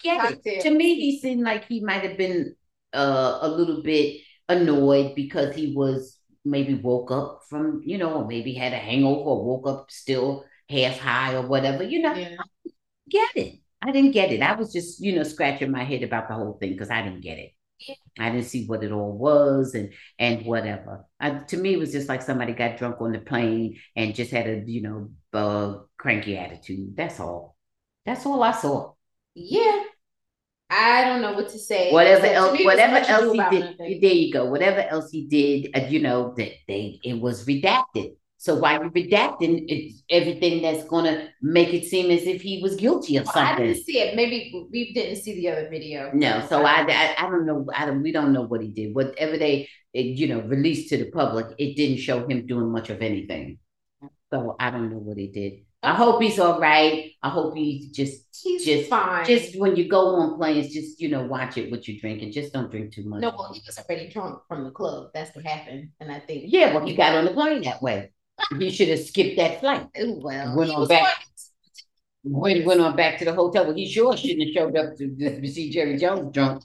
[0.03, 0.33] yeah.
[0.61, 2.55] To me, he seemed like he might have been
[2.93, 8.27] uh, a little bit annoyed because he was maybe woke up from, you know, or
[8.27, 12.15] maybe had a hangover or woke up still half high or whatever, you know.
[12.15, 12.37] Yeah.
[13.09, 13.61] Get it.
[13.83, 14.43] I didn't get it.
[14.43, 17.21] I was just, you know, scratching my head about the whole thing because I didn't
[17.21, 17.53] get it.
[18.19, 21.05] I didn't see what it all was and and whatever.
[21.19, 24.31] I, to me, it was just like somebody got drunk on the plane and just
[24.31, 26.97] had a, you know, uh, cranky attitude.
[26.97, 27.57] That's all.
[28.07, 28.93] That's all I saw.
[29.35, 29.83] Yeah.
[30.71, 31.93] I don't know what to say.
[31.93, 34.01] whatever else, whatever else he did, nothing.
[34.01, 34.47] there you go.
[34.47, 38.15] Whatever else he did, uh, you know that they it was redacted.
[38.45, 43.17] So while you're redacting, everything that's gonna make it seem as if he was guilty
[43.17, 44.15] of Well, I didn't see it.
[44.17, 46.11] Maybe we didn't see the other video.
[46.13, 47.67] No, so I, I I don't know.
[47.75, 48.03] I don't.
[48.03, 48.95] We don't know what he did.
[48.95, 52.91] Whatever they it, you know released to the public, it didn't show him doing much
[52.91, 53.61] of anything.
[54.31, 55.65] So I don't know what he did.
[55.83, 57.13] I hope he's all right.
[57.23, 59.25] I hope he's just he's just- fine.
[59.25, 62.33] just when you go on planes, just you know watch it what you're drinking.
[62.33, 63.23] Just don't drink too much.
[63.23, 65.13] no, well, he was already drunk from the club.
[65.15, 68.11] That's what happened, and I think Yeah, well, he got on the plane that way.
[68.59, 69.87] He should have skipped that flight.
[70.01, 71.27] Ooh, well, Went he on back.
[72.25, 73.65] Went, went on back to the hotel.
[73.67, 76.63] Well, he sure shouldn't have showed up to, to see Jerry Jones drunk.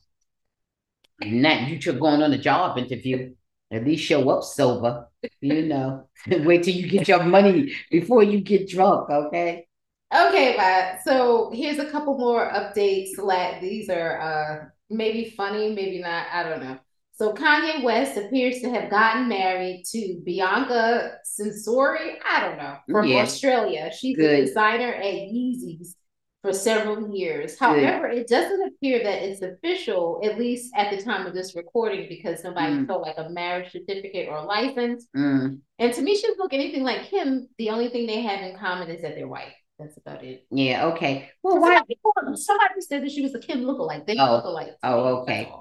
[1.21, 3.33] Not you should going on a job interview.
[3.71, 5.07] At least show up sober,
[5.41, 6.09] you know.
[6.27, 9.67] Wait till you get your money before you get drunk, okay?
[10.11, 13.17] Okay, but so here's a couple more updates.
[13.17, 16.25] Like these are uh maybe funny, maybe not.
[16.31, 16.79] I don't know.
[17.19, 22.15] So Kanye West appears to have gotten married to Bianca Censori.
[22.25, 23.23] I don't know from Yeah.
[23.23, 23.91] Australia.
[23.91, 25.95] She's a designer at Yeezys
[26.41, 27.59] for several years.
[27.59, 32.07] However, it doesn't appear that it's official, at least at the time of this recording,
[32.07, 32.87] because nobody Mm.
[32.87, 35.05] felt like a marriage certificate or license.
[35.13, 37.49] Mm, And to me, she doesn't look anything like him.
[37.57, 39.55] The only thing they have in common is that they're white.
[39.77, 40.45] That's about it.
[40.51, 41.29] yeah, okay.
[41.43, 41.75] Well, why?
[41.75, 44.05] Somebody, somebody said that she was a Kim lookalike.
[44.07, 44.35] They Oh.
[44.35, 44.75] look alike.
[44.83, 45.51] Oh, okay.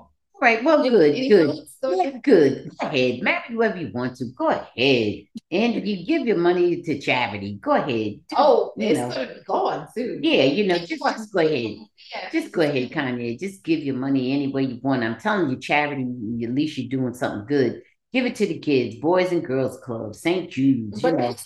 [0.41, 0.49] All.
[0.49, 1.57] Right, well, good, any good.
[1.83, 2.71] Yeah, good.
[2.81, 3.23] Go ahead.
[3.23, 4.27] Marry whoever you want to.
[4.37, 5.25] Go ahead.
[5.51, 7.59] And if you give your money to charity.
[7.61, 8.21] Go ahead.
[8.37, 9.09] Oh, you it's know.
[9.11, 10.23] gonna be gone soon.
[10.23, 11.77] Yeah, you know, just, just go ahead.
[12.15, 12.31] Yeah.
[12.31, 13.39] Just go ahead, Kanye.
[13.39, 15.03] Just give your money any way you want.
[15.03, 16.03] I'm telling you, charity,
[16.45, 17.83] at least you're doing something good.
[18.13, 20.51] Give it to the kids, Boys and Girls Club, St.
[20.51, 21.29] Jude's, you But know.
[21.29, 21.45] not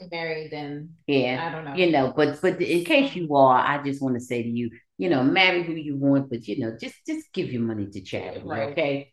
[0.00, 1.48] legally married, then Yeah.
[1.48, 1.74] I don't know.
[1.74, 4.70] You know, but but in case you are, I just want to say to you,
[5.02, 8.00] you know, marry who you want, but you know, just just give your money to
[8.10, 8.68] charity, Right.
[8.70, 9.12] okay?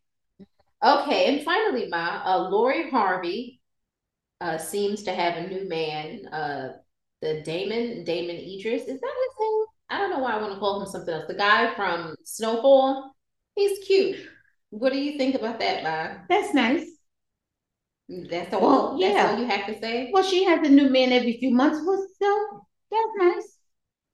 [0.92, 3.60] Okay, and finally, Ma, uh, Lori Harvey
[4.40, 6.08] uh, seems to have a new man.
[6.40, 6.68] Uh,
[7.24, 9.66] the Damon, Damon Idris, is that his name?
[9.90, 11.26] I don't know why I want to call him something else.
[11.28, 13.12] The guy from Snowfall,
[13.56, 14.18] he's cute.
[14.70, 16.22] What do you think about that, Ma?
[16.30, 16.86] That's nice.
[18.30, 18.62] That's all.
[18.62, 19.32] Well, That's yeah.
[19.32, 20.12] all you have to say.
[20.14, 21.80] Well, she has a new man every few months.
[21.86, 22.32] Well, so
[22.92, 23.59] that's nice.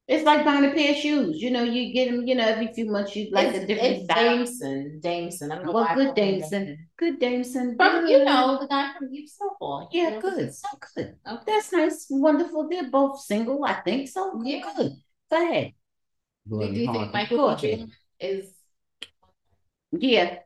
[0.07, 1.41] It's like buying a pair of shoes.
[1.41, 3.95] You know, you get them, you know, every few months you like it's, a different
[3.95, 4.37] it's style.
[4.37, 4.99] Damson.
[5.01, 5.51] Damson.
[5.51, 6.77] I don't know Well, why good called him Damson.
[6.97, 7.75] Good Damson.
[7.75, 9.89] From you know the guy from Youth Snowfall.
[9.91, 10.53] Yeah, You know, good.
[10.53, 11.15] So good.
[11.27, 11.43] Okay.
[11.47, 12.05] That's nice.
[12.09, 12.69] Wonderful.
[12.69, 14.07] They're both single, I think.
[14.09, 14.61] So Yeah.
[14.75, 14.91] good.
[15.31, 15.73] Go ahead.
[16.47, 17.67] Do you think Harvey, Michael go B.
[17.71, 17.79] ahead.
[17.79, 18.53] Jordan is
[19.91, 20.44] Yeah.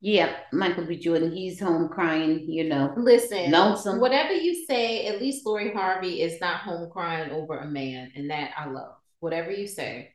[0.00, 0.34] Yeah.
[0.52, 0.96] Michael B.
[0.96, 2.94] Jordan, he's home crying, you know.
[2.96, 3.50] listen?
[3.50, 4.00] Lonesome.
[4.00, 8.30] Whatever you say, at least Lori Harvey is not home crying over a man, and
[8.30, 8.94] that I love.
[9.20, 10.14] Whatever you say,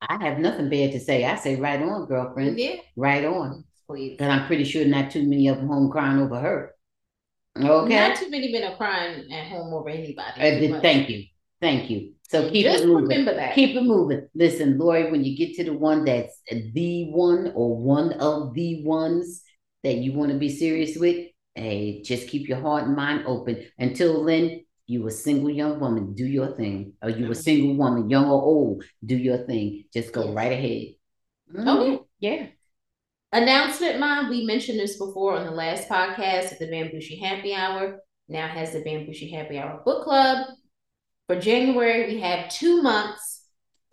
[0.00, 1.24] I have nothing bad to say.
[1.24, 2.58] I say right on, girlfriend.
[2.58, 3.64] yeah, Right on.
[3.88, 4.16] please.
[4.20, 6.74] And I'm pretty sure not too many of them home crying over her.
[7.58, 7.94] Okay.
[7.96, 10.40] Not too many men are crying at home over anybody.
[10.40, 10.82] Uh, too th- much.
[10.82, 11.24] thank you.
[11.60, 12.12] Thank you.
[12.28, 13.08] So keep Just it moving.
[13.08, 13.54] remember that.
[13.54, 14.28] Keep it moving.
[14.34, 16.40] Listen, Lori, when you get to the one that's
[16.74, 19.42] the one or one of the ones
[19.84, 23.64] that you want to be serious with, hey, just keep your heart and mind open.
[23.78, 26.94] Until then, you a single young woman, do your thing.
[27.02, 29.84] Or you a single woman, young or old, do your thing.
[29.92, 30.34] Just go Yes.
[30.34, 30.86] right ahead.
[31.54, 31.68] Mhm.
[31.76, 32.04] Okay.
[32.20, 32.46] Yeah.
[33.32, 34.30] Announcement, Mom.
[34.30, 38.00] We mentioned this before on the last podcast at the Bamgboshe Happy Hour.
[38.28, 40.48] Now has the Bamgboshe Happy Hour book club.
[41.26, 43.36] For January, we have two months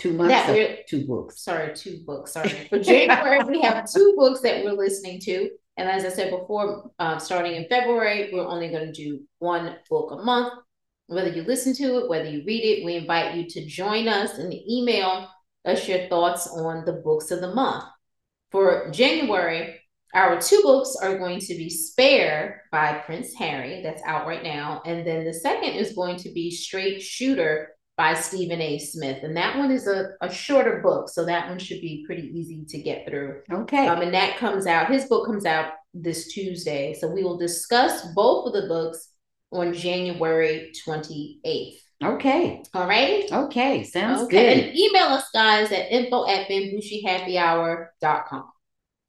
[0.03, 1.41] two months that we're two books.
[1.41, 2.33] sorry, two books.
[2.33, 2.49] Sorry.
[2.69, 5.49] For January, we have two books that we're listening to.
[5.77, 9.77] And as I said before, uh, starting in February, we're only going to do one
[9.89, 10.53] book a month.
[11.07, 14.37] Whether you listen to it, whether you read it, we invite you to join us
[14.37, 15.27] and email
[15.65, 17.85] us your thoughts on the books of the month.
[18.51, 19.79] For January,
[20.13, 24.81] our two books are going to be Spare by Prince Harry, that's out right now.
[24.85, 28.79] And then the second is going to be Straight Shooter by Stephen A.
[28.79, 29.23] Smith.
[29.23, 31.09] And that one is a, a shorter book.
[31.09, 33.41] So that one should be pretty easy to get through.
[33.51, 33.87] Okay.
[33.87, 36.93] Um, and that comes out, his book comes out this Tuesday.
[36.93, 39.09] So we will discuss both of the books
[39.51, 41.77] on January 28th.
[42.03, 42.63] Okay.
[42.73, 43.31] All right.
[43.31, 43.83] Okay.
[43.83, 44.55] Sounds Okay.
[44.55, 44.65] good.
[44.69, 48.45] And email us guys at info at bamgboshehappyhour.com.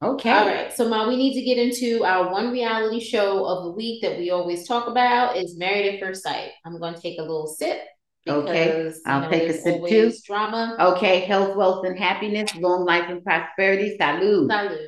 [0.03, 0.29] Okay.
[0.29, 0.73] All right.
[0.73, 4.17] So Ma, we need to get into our one reality show of the week that
[4.17, 6.51] we always talk about is Married at First Sight.
[6.65, 7.79] I'm going to take a little sip.
[8.27, 10.11] Okay, I'll know, take a sip too.
[10.25, 10.75] Drama.
[10.79, 11.21] Okay.
[11.21, 13.97] Health, wealth, and happiness, long life and prosperity.
[13.99, 14.49] Salud.
[14.49, 14.87] Salud.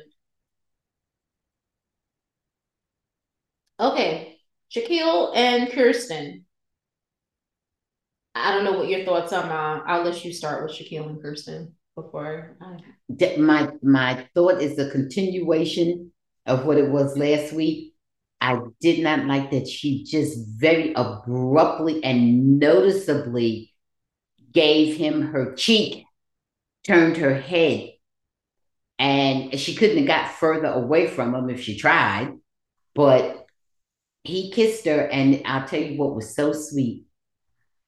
[3.80, 4.36] Okay,
[4.74, 6.44] Shaquille and Kirsten.
[8.34, 9.82] I don't know what your thoughts are, Ma.
[9.86, 12.78] I'll let you start with Shaquille and Kirsten before uh, I.
[13.14, 16.12] D- My my thought is a continuation
[16.46, 17.94] of what it was last week.
[18.40, 23.74] I did not like that she just very abruptly and noticeably
[24.52, 26.04] gave him her cheek,
[26.84, 27.90] turned her head,
[28.98, 32.32] and she couldn't have got further away from him if she tried.
[32.94, 33.46] But
[34.24, 37.04] he kissed her, and I'll tell you what was so sweet.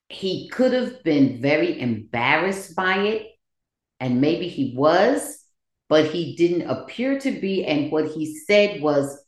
[0.09, 3.30] He could have been very embarrassed by it,
[4.01, 5.39] and maybe he was,
[5.89, 7.65] but he didn't appear to be.
[7.65, 9.23] And what he said was,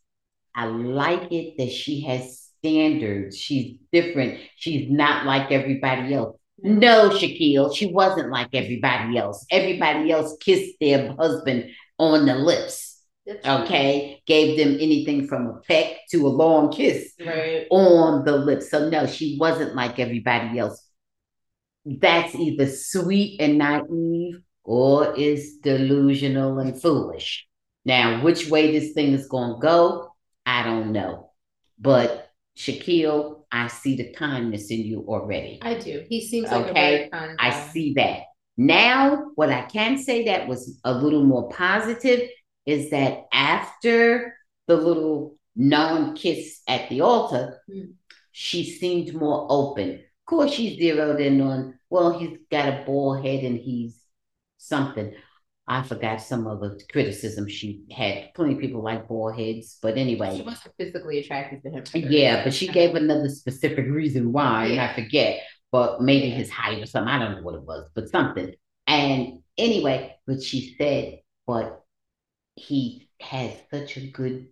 [0.55, 3.39] I like it that she has standards.
[3.39, 4.41] She's different.
[4.57, 6.37] She's not like everybody else.
[6.59, 9.45] No, Shaquille, she wasn't like everybody else.
[9.51, 14.23] Everybody else kissed their husband on the lips, That's okay?
[14.27, 17.67] Gave them anything from a peck to a long kiss Right.
[17.71, 18.71] on the lips.
[18.71, 20.81] So, no, she wasn't like everybody else.
[21.85, 27.47] That's either sweet and naive or is delusional and foolish.
[27.85, 30.15] Now, which way this thing is going to go,
[30.47, 31.31] I don't know.
[31.79, 35.59] But Shaquille, I see the kindness in you already.
[35.63, 36.05] I do.
[36.09, 38.21] He seems like a Okay, I see that.
[38.57, 42.29] Now, what I can say that was a little more positive
[42.67, 44.37] is that after
[44.69, 47.95] the little non kiss at the altar, Mm.
[48.31, 49.91] she seemed more open.
[49.95, 53.99] Of course, she zeroed in on, well, he's got a bald head and he's
[54.63, 55.15] something.
[55.67, 58.35] I forgot some of the criticism she had.
[58.35, 60.37] Plenty of people like bald heads, but anyway.
[60.37, 61.85] She wasn't physically attracted to him.
[61.95, 65.41] Yeah, but she gave another specific reason why, and I forget,
[65.71, 66.35] but maybe Yeah.
[66.35, 67.13] his height or something.
[67.13, 68.53] I don't know what it was, but something.
[68.87, 71.85] And anyway, but she said, but
[72.57, 74.49] he has such a good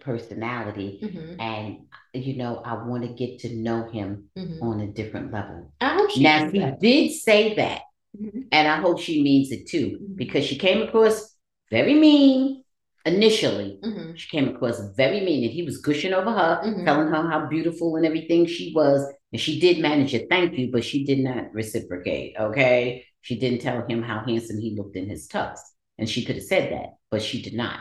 [0.00, 1.78] personality, Mhm, and
[2.12, 4.62] you know, I want to get to know him mhm.
[4.62, 5.72] on a different level.
[5.80, 6.80] I hope she Now, that.
[6.80, 7.82] did say that,
[8.18, 8.46] Mhm.
[8.50, 10.16] and I hope she means it too, Mhm.
[10.16, 11.36] because she came across
[11.70, 12.64] very mean
[13.06, 13.78] initially.
[13.82, 14.16] Mhm.
[14.16, 16.84] She came across very mean, and he was gushing over her, Mhm.
[16.84, 19.00] telling her how beautiful and everything she was.
[19.32, 22.34] And she did manage to thank you, but she did not reciprocate.
[22.38, 23.04] Okay.
[23.22, 25.58] She didn't tell him how handsome he looked in his tux.
[25.98, 27.78] And she could have said that, but she did not.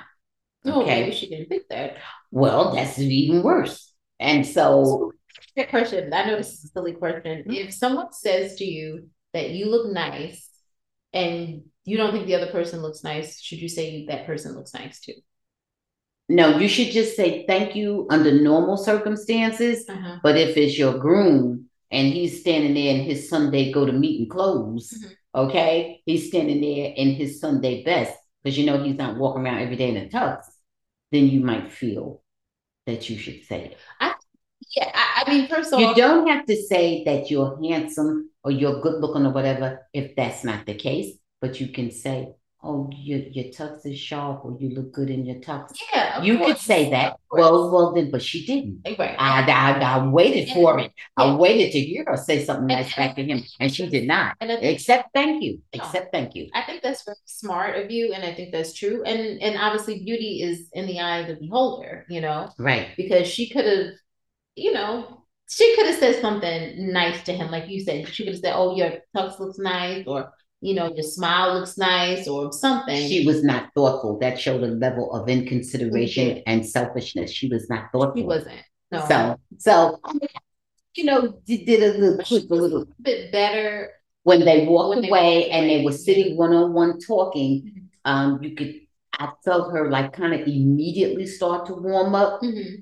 [0.66, 1.02] Oh, Okay.
[1.02, 1.98] maybe she didn't think that.
[2.32, 3.94] Well, that's even worse.
[4.20, 5.14] And so,
[5.56, 6.14] Good question.
[6.14, 7.40] I know this is a silly question.
[7.40, 7.52] Mm-hmm.
[7.52, 10.50] If someone says to you that you look nice
[11.14, 14.74] and you don't think the other person looks nice, should you say that person looks
[14.74, 15.14] nice too?
[16.32, 19.90] no, you should just say thank you under normal circumstances.
[19.90, 20.18] Uh-huh.
[20.22, 24.30] But if it's your groom and he's standing there in his Sunday go to meeting
[24.30, 25.16] clothes, Mhm.
[25.48, 29.60] okay, he's standing there in his Sunday best because you know he's not walking around
[29.64, 30.44] every day in a tux,
[31.12, 32.22] then you might feel
[32.86, 33.78] that you should say it.
[34.76, 37.60] Yeah, I, I mean, first of You all, you don't have to say that you're
[37.64, 41.92] handsome or you're good looking or whatever if that's not the case, but you can
[41.92, 45.72] say, oh, your, your tux is sharp or you look good in your tux.
[45.94, 47.16] yeah, You could say that.
[47.32, 48.82] Well, well, then, but she didn't.
[49.00, 49.16] right.
[49.18, 50.92] I, I, I waited for it.
[51.16, 54.36] I waited to hear her say something nice back to him, and she did not.
[54.42, 55.54] And think Except thank you.
[55.74, 55.84] No.
[55.84, 56.50] Except thank you.
[56.54, 59.04] I think that's very smart of you, and I think that's true.
[59.04, 62.90] And and obviously, beauty is in the eye of the beholder, you know, Right.
[62.98, 63.94] because she could have,
[64.60, 68.08] you know, she could have said something nice to him, like you said.
[68.08, 70.32] She could have said, "Oh, your tux looks nice," or
[70.62, 73.08] you know, your smile looks nice, or something.
[73.08, 74.20] She was not thoughtful.
[74.20, 76.44] That showed a level of inconsideration Yeah.
[76.48, 77.32] and selfishness.
[77.32, 78.22] She was not thoughtful.
[78.22, 78.62] She wasn't.
[78.92, 79.06] No.
[79.08, 80.00] So, so
[80.96, 82.80] you know, did, did a little quick, a was a little.
[82.80, 83.92] little bit better.
[84.24, 85.78] when they walked when they away walked and away.
[85.78, 87.86] they were sitting one on one talking, mm-hmm.
[88.06, 88.76] um, you could
[89.20, 92.82] I felt her like kind of immediately start to warm up mm-hmm.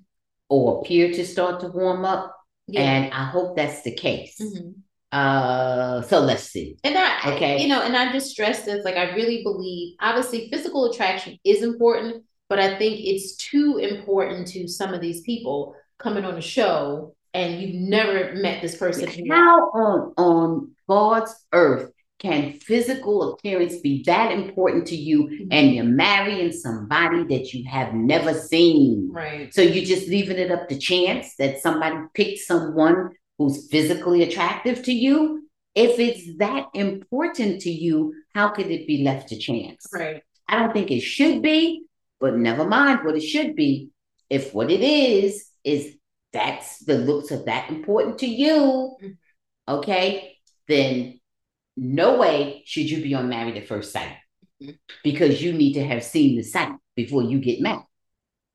[0.49, 2.35] Or appear to start to warm up.
[2.67, 2.81] Yeah.
[2.81, 4.37] And I hope that's the case.
[4.41, 4.71] Mm-hmm.
[5.11, 6.77] Uh, so let's see.
[6.83, 10.49] And I, okay, you know, and I just stress this like I really believe obviously
[10.49, 15.75] physical attraction is important, but I think it's too important to some of these people
[15.97, 19.07] coming on a show and you've never met this person.
[19.29, 25.47] How on on God's earth can physical appearance be that important to you mm-hmm.
[25.51, 29.09] and you're marrying somebody that you have never seen?
[29.11, 29.53] Right.
[29.53, 34.83] So you're just leaving it up to chance that somebody picked someone who's physically attractive
[34.83, 35.47] to you.
[35.75, 39.85] If it's that important to you, how could it be left to chance?
[39.93, 40.23] Right.
[40.47, 41.83] I don't think it should be,
[42.19, 43.89] but never mind what it should be.
[44.29, 45.95] If what it is, is
[46.33, 49.73] that's the looks of that important to you, mm-hmm.
[49.73, 50.37] okay,
[50.67, 51.16] then
[51.77, 54.17] no way should you be on married at first sight
[54.61, 54.71] mm-hmm.
[55.03, 57.85] because you need to have seen the sight before you get married.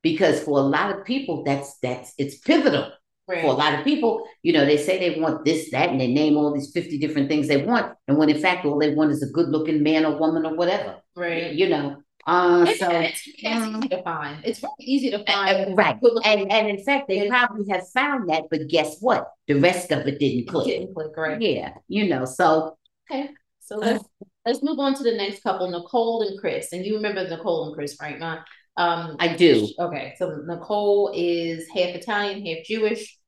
[0.03, 2.91] Because for a lot of people, that's that's it's pivotal.
[3.29, 3.41] Right.
[3.41, 6.13] For a lot of people, you know, they say they want this, that, and they
[6.13, 7.95] name all these 50 different things they want.
[8.09, 10.57] And when in fact, all they want is a good looking man or woman or
[10.57, 10.97] whatever.
[11.15, 11.53] Right.
[11.53, 14.45] You know, uh, so it's, it's easy to find.
[14.45, 15.73] It's very easy to find.
[15.73, 15.99] Uh, right.
[16.25, 19.29] And and in fact, they probably have found that, but guess what?
[19.47, 20.69] The rest of it didn't click.
[20.69, 21.41] It didn't click, right?
[21.41, 21.75] Yeah.
[21.89, 22.77] You know, so
[23.13, 23.31] okay.
[23.61, 24.05] So let's
[24.45, 26.73] let's move on to the next couple, Nicole and Chris.
[26.73, 28.19] And you remember Nicole and Chris, right?
[28.19, 28.41] Not
[28.77, 29.69] um I do.
[29.79, 30.15] Okay.
[30.19, 33.19] So Nicole is half Italian, half Jewish.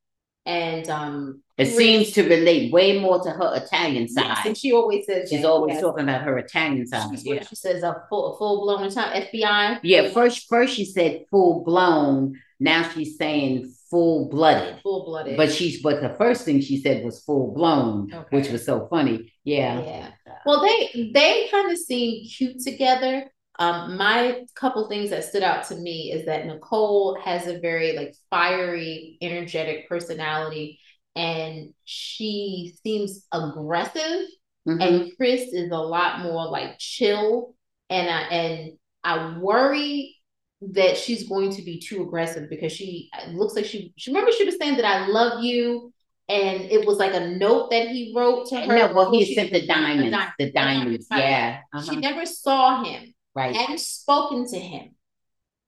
[0.46, 4.24] And um it Chris, seems to relate way more to her Italian side.
[4.24, 5.82] Yes, and she always says she's that, always yes.
[5.82, 7.08] talking about her Italian side.
[7.22, 7.44] yeah.
[7.46, 9.80] She says a full full blown Italian FBI.
[9.82, 12.40] Yeah, first first she said full blown.
[12.60, 14.80] Now she's saying full blooded.
[14.82, 15.36] Full blooded.
[15.36, 18.36] But she's but the first thing she said was full blown, okay.
[18.36, 19.32] which was so funny.
[19.44, 19.80] Yeah.
[19.80, 20.10] Yeah.
[20.44, 23.30] Well, they they kind of seem cute together.
[23.60, 27.96] Um, my couple things that stood out to me is that Nicole has a very
[27.96, 30.80] like fiery, energetic personality,
[31.14, 34.26] and she seems aggressive.
[34.66, 34.80] Mm-hmm.
[34.80, 37.54] And Chris is a lot more like chill,
[37.90, 38.72] and I and
[39.04, 40.16] I worry
[40.60, 44.44] that she's going to be too aggressive because she looks like she she remember she
[44.44, 45.92] was saying that I love you
[46.28, 48.66] and it was like a note that he wrote to her.
[48.66, 51.60] No, well, he sent the diamonds, the diamonds, yeah.
[51.74, 51.84] Uh-huh.
[51.84, 53.54] She never saw him, right?
[53.54, 54.94] Hadn't spoken to him,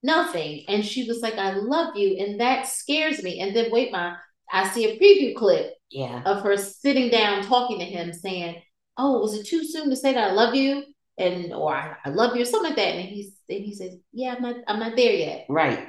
[0.02, 3.40] nothing, and she was like, "I love you," and that scares me.
[3.40, 4.16] And then wait, my
[4.50, 8.62] I see a preview clip, yeah, of her sitting down talking to him, saying,
[8.96, 10.84] "Oh, was it too soon to say that I love you?"
[11.18, 12.94] and or I, I love you or something like that.
[12.94, 15.46] And he's and he says, Yeah, I'm not I'm not there yet.
[15.48, 15.88] Right.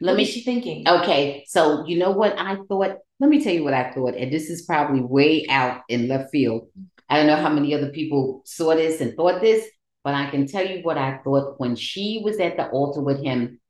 [0.00, 0.88] Let what me she thinking?
[0.88, 1.44] Okay.
[1.46, 2.98] So you know what I thought?
[3.18, 4.14] Let me tell you what I thought.
[4.14, 6.68] And this is probably way out in left field.
[7.08, 9.66] I don't know how many other people saw this and thought this,
[10.04, 13.22] but I can tell you what I thought when she was at the altar with
[13.22, 13.60] him.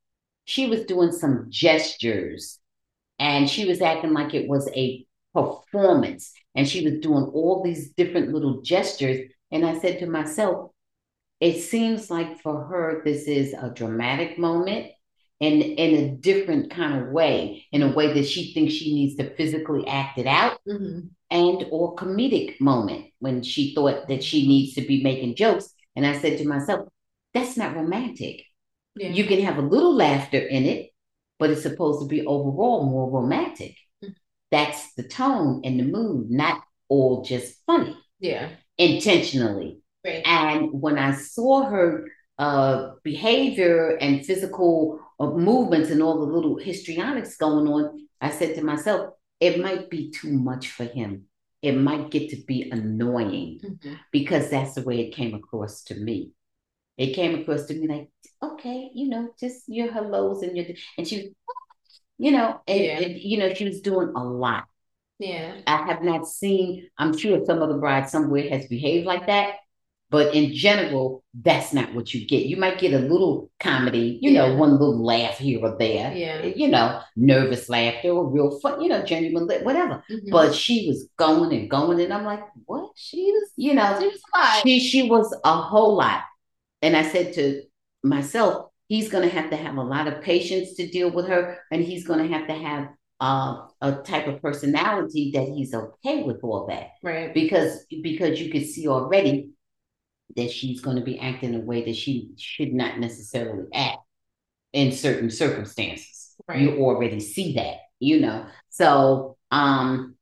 [0.45, 2.59] She was doing some gestures
[3.19, 6.33] and she was acting like it was a performance.
[6.55, 10.71] And she was doing all these different little gestures and I said to myself,
[11.41, 14.89] it seems like for her, this is a dramatic moment
[15.41, 19.17] and in a different kind of way, in a way that she thinks she needs
[19.17, 20.59] to physically act it out.
[20.69, 21.09] Mm-hmm.
[21.33, 25.73] And or comedic moment when she thought that she needs to be making jokes.
[25.95, 26.89] And I said to myself,
[27.33, 28.43] that's not romantic.
[28.97, 29.11] Yeah.
[29.11, 30.91] You can have a little laughter in it,
[31.39, 33.77] but it's supposed to be overall more romantic.
[34.05, 34.13] Mm-hmm.
[34.51, 37.97] That's the tone and the mood, not all just funny.
[38.19, 39.80] Yeah intentionally.
[40.05, 40.23] Right.
[40.25, 42.07] And when I saw her
[42.39, 48.55] uh, behavior and physical uh, movements and all the little histrionics going on, I said
[48.57, 51.25] to myself, it might be too much for him.
[51.63, 53.95] It might get to be annoying mm-hmm.
[54.13, 56.33] because that's the way it came across to me.
[56.97, 58.11] It came across to me like,
[58.43, 61.33] okay, you know, just your hellos and your, and she,
[62.17, 63.01] you know, and, yeah.
[63.01, 64.65] and you know, she was doing a lot.
[65.19, 65.61] Yeah.
[65.67, 69.57] I have not seen, I'm sure some other bride somewhere has behaved like that.
[70.11, 72.47] But in general, that's not what you get.
[72.47, 74.49] You might get a little comedy, you yeah.
[74.49, 76.45] know, one little laugh here or there, yeah.
[76.45, 80.03] you know, nervous laughter or real fun, you know, genuine, whatever.
[80.11, 80.31] Mm-hmm.
[80.31, 82.91] But she was going and going, and I'm like, what?
[82.97, 86.23] She was, you know, she was, she, she was a whole lot.
[86.83, 87.63] And I said to
[88.03, 91.59] myself, he's going to have to have a lot of patience to deal with her,
[91.71, 92.89] and he's going to have to have
[93.21, 96.89] uh, a type of personality that he's okay with all that.
[97.03, 97.33] Right.
[97.33, 99.51] Because because you could see already
[100.37, 103.99] that she's going to be acting a way that she should not necessarily act
[104.73, 106.37] in certain circumstances.
[106.49, 106.61] Right.
[106.61, 108.47] You already see that, you know.
[108.71, 110.15] So um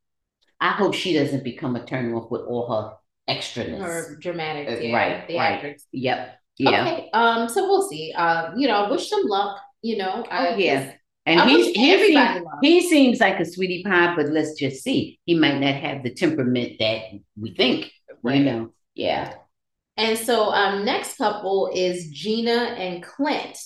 [0.61, 4.81] I hope she doesn't become a turn off with all her extraness or dramatic, Uh,
[4.81, 5.81] yeah, right, right.
[5.93, 6.35] Yep.
[6.59, 6.81] Yeah.
[6.81, 8.13] Okay, um, so we'll see.
[8.17, 9.61] Uh, you know, wish them luck.
[9.83, 10.93] You know, I, Oh, yeah.
[11.25, 15.21] And I he's he seems, he seems like a sweetie pie, but let's just see.
[15.27, 17.03] He might not have the temperament that
[17.41, 17.93] we think.
[18.23, 18.39] Right.
[18.39, 18.73] You know.
[18.95, 19.35] Yeah.
[19.99, 23.59] And so um next couple is Gina and Clint.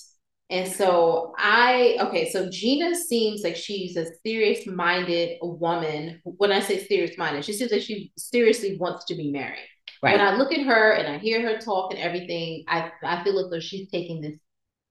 [0.51, 6.20] And so I okay, so Gina seems like she's a serious-minded woman.
[6.24, 9.68] When I say serious-minded, she seems like she seriously wants to be married.
[10.03, 10.18] Right.
[10.18, 13.39] When I look at her and I hear her talk and everything, I I feel
[13.39, 14.39] as though she's taking this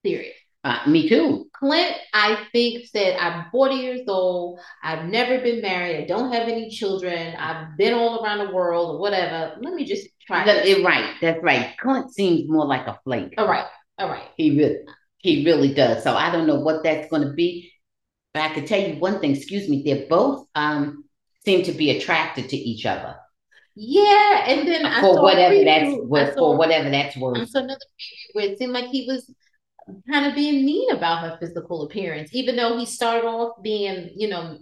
[0.06, 0.36] serious.
[0.64, 1.50] Uh, me too.
[1.54, 4.60] Clint, I think, said, I'm 40 years old.
[4.84, 6.04] I've never been married.
[6.04, 7.36] I don't have any children.
[7.36, 9.56] I've been all around the world or whatever.
[9.60, 10.46] Let me just try.
[10.46, 11.16] That- this." eh, right.
[11.22, 11.76] That's right.
[11.80, 13.34] Clint seems more like a flake.
[13.38, 13.66] All right.
[13.98, 14.24] All right.
[14.38, 14.78] He really,
[15.18, 16.04] he really does.
[16.04, 17.72] So I don't know what that's going to be.
[18.34, 19.36] But I can tell you one thing.
[19.36, 19.84] Excuse me.
[19.86, 21.04] They're both um
[21.46, 23.16] seem to be attracted to each other
[23.76, 24.46] Yeah.
[24.48, 26.36] And then I for whatever that's worth.
[26.36, 27.50] For whatever that's I worth.
[27.50, 29.34] saw another preview where it seemed like he was
[30.10, 34.30] kind of being mean about her physical appearance, even though he started off being, you
[34.30, 34.60] know,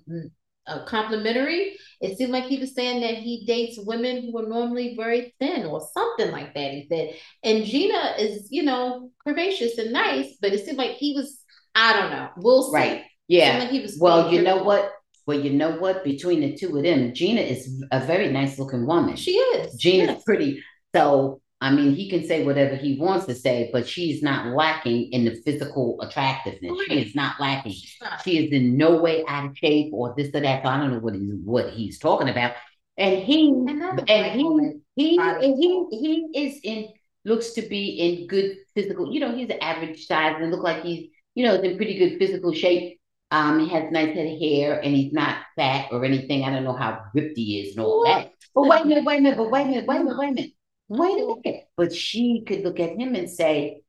[0.69, 1.77] uh, complimentary.
[2.01, 5.65] It seemed like he was saying that he dates women who are normally very thin
[5.65, 6.71] or something like that.
[6.71, 11.13] He said, and Gina is, you know, curvaceous and nice, but it seemed like he
[11.15, 11.41] was,
[11.75, 12.29] I don't know.
[12.37, 12.75] We'll see.
[12.75, 13.03] Right.
[13.27, 13.59] Yeah.
[13.59, 14.91] like he was Well, you know what?
[15.27, 16.03] Well, you know what?
[16.03, 19.15] Between the two of them, Gina is a very nice looking woman.
[19.15, 19.75] She is.
[19.75, 20.23] Gina's yes.
[20.23, 20.63] pretty.
[20.95, 25.11] So, I mean, he can say whatever he wants to say, but she's not lacking
[25.11, 26.71] in the physical attractiveness.
[26.87, 27.75] She is not lacking.
[28.01, 28.21] Not.
[28.23, 30.63] She is in no way out of shape or this or that.
[30.63, 32.53] So I don't know what he's what he's talking about.
[32.97, 34.81] And he And and he woman.
[34.95, 36.87] he and he he is in
[37.25, 39.13] looks to be in good physical.
[39.13, 42.17] You know, he's average size and look like he's you know is in pretty good
[42.19, 42.99] physical shape.
[43.31, 46.43] Um, he has nice head of hair and he's not fat or anything.
[46.45, 48.31] I don't know how ripped he is and all that.
[48.55, 50.29] But wait a minute, wait a minute, but wait a minute, wait a minute, wait
[50.29, 50.51] a minute,
[50.89, 51.63] wait a minute.
[51.77, 53.81] But she could look at him and say,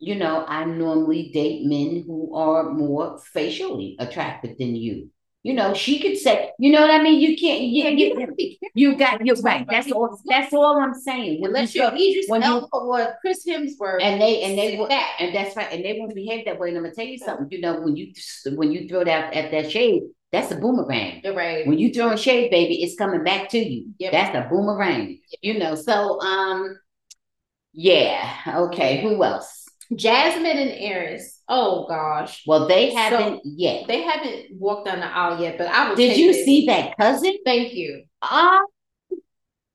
[0.00, 5.10] you know, I normally date men who are more facially attractive than you.
[5.44, 7.20] You know, she could say, you know what I mean?
[7.20, 9.66] You can't, you, Yeah, you you, you got, you're right.
[9.70, 11.40] That's all, that's all I'm saying.
[11.40, 14.02] When Unless you you're Idris when you- or Chris Hemsworth.
[14.02, 15.12] and they and they will back.
[15.20, 17.46] and that's right and they won't behave that way and i'm gonna tell you something
[17.50, 18.12] you know when you
[18.56, 20.02] when you throw that at that shade
[20.32, 21.66] that's a boomerang You're right.
[21.66, 24.12] when you throw a shade baby it's coming back to you Yep.
[24.12, 26.78] that's a boomerang you know so um
[27.72, 29.64] yeah okay who else
[29.96, 31.38] Jasmine and Airris.
[31.48, 32.42] Oh gosh.
[32.46, 36.18] well they haven't yet They haven't walked down the aisle yet, but I will did
[36.18, 38.04] you see that cousin Thank you.
[38.20, 38.62] I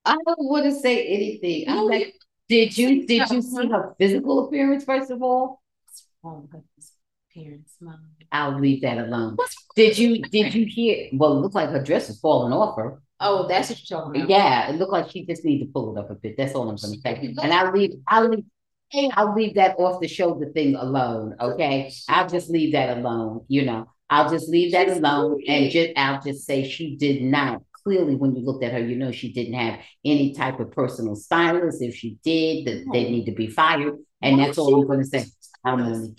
[0.04, 1.64] I don't want to say anything.
[1.68, 2.14] I'm like,
[2.48, 5.60] did you did you see her physical appearance first of all?
[5.86, 6.92] What's wrong with his
[7.34, 8.13] parents, mom?
[8.34, 9.36] I'll leave that alone.
[9.76, 11.08] Did you did you hear?
[11.12, 13.00] Well, it looked like her dress was falling off her.
[13.20, 14.28] Oh, that's what you're talking about.
[14.28, 16.36] Yeah, it looked like she just needed to pull it up a bit.
[16.36, 17.34] That's all I'm gonna say.
[17.42, 18.44] And I'll leave I'll leave
[19.14, 21.36] I'll leave that off the shoulder thing alone.
[21.40, 21.92] Okay.
[22.08, 23.86] I'll just leave that alone, you know.
[24.10, 27.62] I'll just leave that alone and just I'll just say she did not.
[27.84, 31.14] Clearly, when you looked at her, you know she didn't have any type of personal
[31.14, 31.82] stylist.
[31.82, 33.94] If she did, that they need to be fired.
[34.22, 35.24] And that's all I'm gonna say.
[35.64, 36.14] I'm only-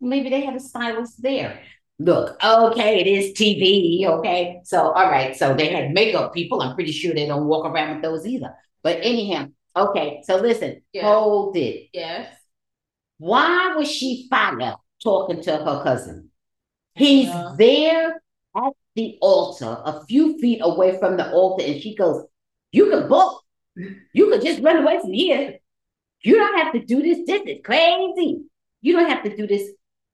[0.00, 1.60] Maybe they had a stylist there.
[1.98, 4.60] Look, okay, it is TV, okay.
[4.64, 6.62] So, all right, so they had makeup people.
[6.62, 8.54] I'm pretty sure they don't walk around with those either.
[8.82, 11.02] But anyhow, okay, so listen, Yeah.
[11.12, 11.88] hold it.
[11.92, 12.34] Yes.
[13.18, 16.30] Why was she fired talking to her cousin?
[16.94, 17.54] He's Yeah.
[17.58, 18.22] there
[18.56, 22.24] at the altar, a few feet away from the altar, and she goes,
[22.72, 23.42] You could book.
[24.14, 25.58] You could just run away from here.
[26.22, 27.18] You don't have to do this.
[27.26, 28.44] This is crazy.
[28.80, 29.70] You don't have to do this.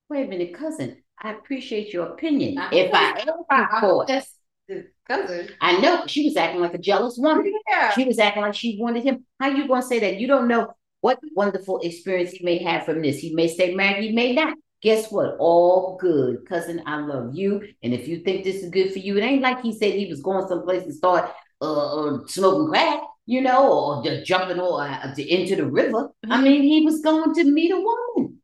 [0.09, 1.03] Wait a minute, cousin.
[1.21, 2.59] I appreciate your opinion.
[2.59, 4.33] I- if I ever I- caught, That's
[4.69, 5.49] the cousin.
[5.61, 7.53] I know she was acting like a jealous woman.
[7.69, 7.93] Yeah.
[7.93, 9.25] She was acting like she wanted him.
[9.41, 10.21] How you gonna say that?
[10.21, 10.69] You don't know
[11.01, 13.19] what wonderful experience he may have from this.
[13.19, 14.57] He may stay married, he may not.
[14.83, 15.37] Guess what?
[15.39, 16.47] All good.
[16.47, 17.63] Cousin, I love you.
[17.83, 20.07] And if you think this is good for you, it ain't like he said he
[20.07, 21.31] was going someplace and start
[21.63, 26.11] uh, uh, smoking crack, you know, or just jumping or uh, into the river.
[26.29, 28.36] I mean, he was going to meet a woman.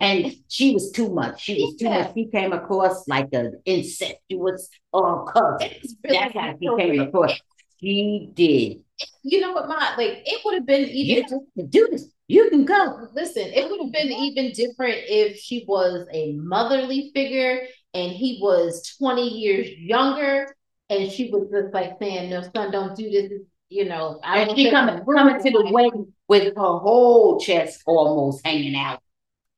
[0.00, 1.42] And she was too much.
[1.42, 2.14] She was too much.
[2.14, 5.70] She came across like an incestuous uh, cousin.
[6.04, 7.32] That's how she came across.
[7.80, 8.82] She did.
[9.24, 12.08] You know what, my like it would have been even just can do this.
[12.28, 13.08] You can go.
[13.14, 17.62] listen, it would have been even different if she was a motherly figure
[17.94, 20.54] and he was 20 years younger
[20.88, 23.32] and she was just like saying, No, son, don't do this.
[23.68, 28.46] You know, I And she coming coming to the wedding with her whole chest almost
[28.46, 29.01] hanging out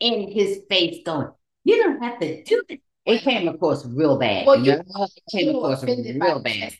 [0.04, 1.28] in his face, going,
[1.64, 2.78] "You don't have to do this.
[3.06, 4.46] It came across real bad.
[4.46, 4.86] Well, you it
[5.30, 6.72] came across real bad.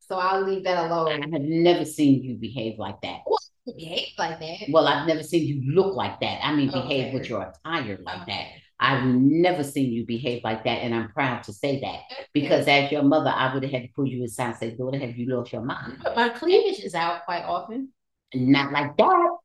[0.00, 1.22] So I'll leave that alone.
[1.22, 3.20] I have never seen you behave like that.
[3.26, 4.56] Well, behave like that.
[4.70, 6.44] Well, I've never seen you look like that.
[6.44, 7.14] I mean, oh, behave okay.
[7.14, 8.32] with your attire like okay.
[8.32, 8.46] that.
[8.80, 12.00] I've never seen you behave like that, and I'm proud to say that
[12.32, 14.98] because as your mother, I would have had to pull you aside and say, "Daughter,
[14.98, 17.92] have you lost your mind?" But my cleavage is out quite often.
[18.34, 19.36] Not like that.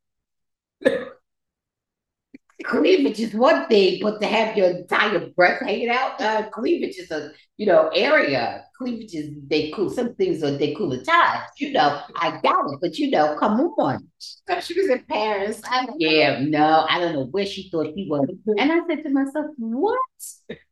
[2.64, 7.12] cleavage is one thing, but to have your entire breast hanging out, uh, cleavage is
[7.12, 8.66] a you know area.
[8.78, 9.90] Cleavage is they cool.
[9.90, 11.60] Some things are they cool attached.
[11.60, 14.08] You know, I got it, but you know, come on.
[14.62, 15.62] She was in Paris.
[15.98, 16.46] yeah, know.
[16.46, 18.28] no, I don't know where she thought she was.
[18.58, 19.98] And I said to myself, "What?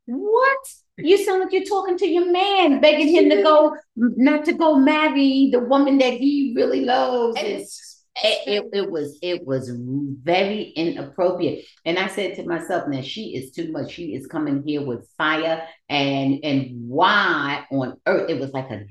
[0.05, 0.57] What?
[0.97, 4.75] You sound like you're talking to your man, begging him to go, not to go
[4.75, 9.71] marry the woman that he really loves." And it's it, it, it, was it was
[9.73, 11.65] very inappropriate.
[11.85, 13.91] And i said to myself now she is too much.
[13.91, 18.29] She is coming here with fire and and why on earth?
[18.29, 18.85] It was like a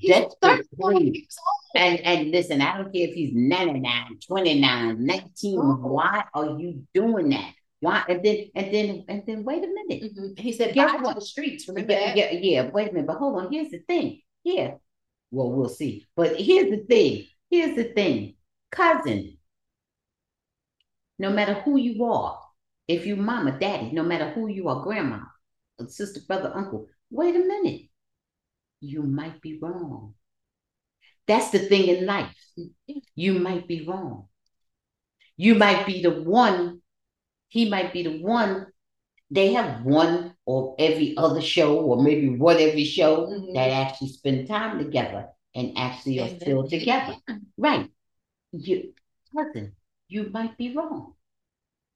[0.81, 1.29] plea
[1.77, 5.75] and and listen i don't care if he's 99 29 19 oh.
[5.83, 7.53] why are you doing that?
[7.81, 8.05] Why?
[8.09, 10.13] And then and then and then wait a minute.
[10.13, 10.43] Mm-hmm.
[10.43, 11.67] he said get on the streets.
[11.67, 12.71] Remember yeah, yeah yeah.
[12.71, 13.07] Wait a minute.
[13.07, 13.51] But hold on.
[13.51, 14.21] Here's the thing.
[14.45, 14.75] Yeah.
[15.31, 16.07] Well we'll see.
[16.15, 17.27] But here's the thing.
[17.49, 18.35] Here's the thing
[18.71, 19.37] cousin,
[21.19, 22.41] no matter who you are,
[22.89, 25.21] if you mama, daddy, no matter who you are, grandma,
[25.87, 27.83] sister, brother, uncle, wait a minute.
[28.81, 30.15] You might be wrong.
[31.27, 32.35] That's the thing in life.
[33.15, 34.27] You might be wrong.
[35.37, 36.83] You might be the one,
[37.49, 38.67] he might be the one.
[39.31, 43.55] They have one or every other show, or maybe one every show mm-hmm.
[43.55, 47.15] that actually spend time together and actually are still together.
[47.57, 47.89] Right
[48.53, 48.93] you
[49.33, 49.73] listen,
[50.09, 51.15] you might be wrong.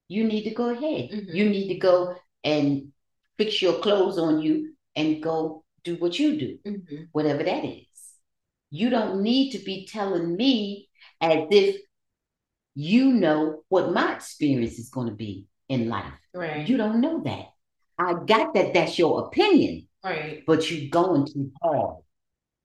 [0.08, 1.10] You need to go ahead.
[1.10, 1.34] Mm-hmm.
[1.34, 2.92] You need to go and
[3.38, 7.04] fix your clothes on you and go do what you do, mm-hmm.
[7.12, 7.86] whatever that is.
[8.70, 10.88] You don't need to be telling me
[11.20, 11.76] as if
[12.74, 16.12] you know what my experience is going to be in life.
[16.34, 16.68] Right.
[16.68, 17.46] You don't know that.
[17.98, 19.86] I got that that's your opinion.
[20.02, 20.42] Right.
[20.46, 22.02] But you're going too hard.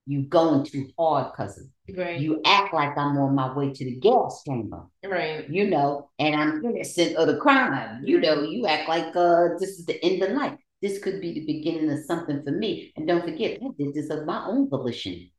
[0.09, 1.71] You going too hard, cousin.
[1.95, 2.19] Right.
[2.19, 4.81] You act like I'm on my way to the gas chamber.
[5.05, 5.47] Right.
[5.47, 8.01] You know, and I'm innocent of the crime.
[8.03, 10.57] You know, you act like uh this is the end of life.
[10.81, 12.91] This could be the beginning of something for me.
[12.95, 15.29] And don't forget, I did this of my own volition.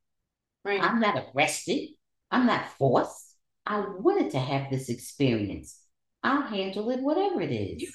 [0.65, 0.81] Right.
[0.81, 1.89] I'm not arrested.
[2.31, 3.35] I'm not forced.
[3.67, 5.81] I wanted to have this experience.
[6.23, 7.93] I'll handle it, whatever it is.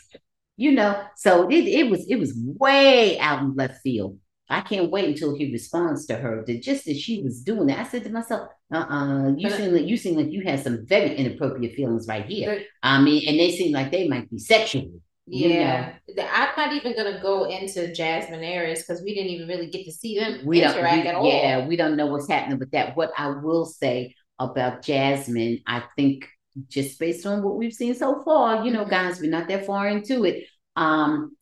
[0.58, 4.20] You know, so it, it was it was way out in left field.
[4.50, 6.44] I can't wait until he responds to her.
[6.46, 9.86] That just as she was doing that, I said to myself, "Uh-uh, you seem like
[9.86, 12.64] you seem like you had some very inappropriate feelings right here.
[12.84, 16.28] I mean, and they seem like they might be sexual." Yeah, you know?
[16.32, 19.92] I'm not even gonna go into Jasmine Airris because we didn't even really get to
[19.92, 21.28] see them we interact we, at all.
[21.28, 22.96] Yeah, we don't know what's happening with that.
[22.96, 26.28] What I will say about Jasmine, I think
[26.68, 28.90] just based on what we've seen so far, you know, mm-hmm.
[28.92, 30.46] guys, we're not that far into it.
[30.76, 31.36] Um,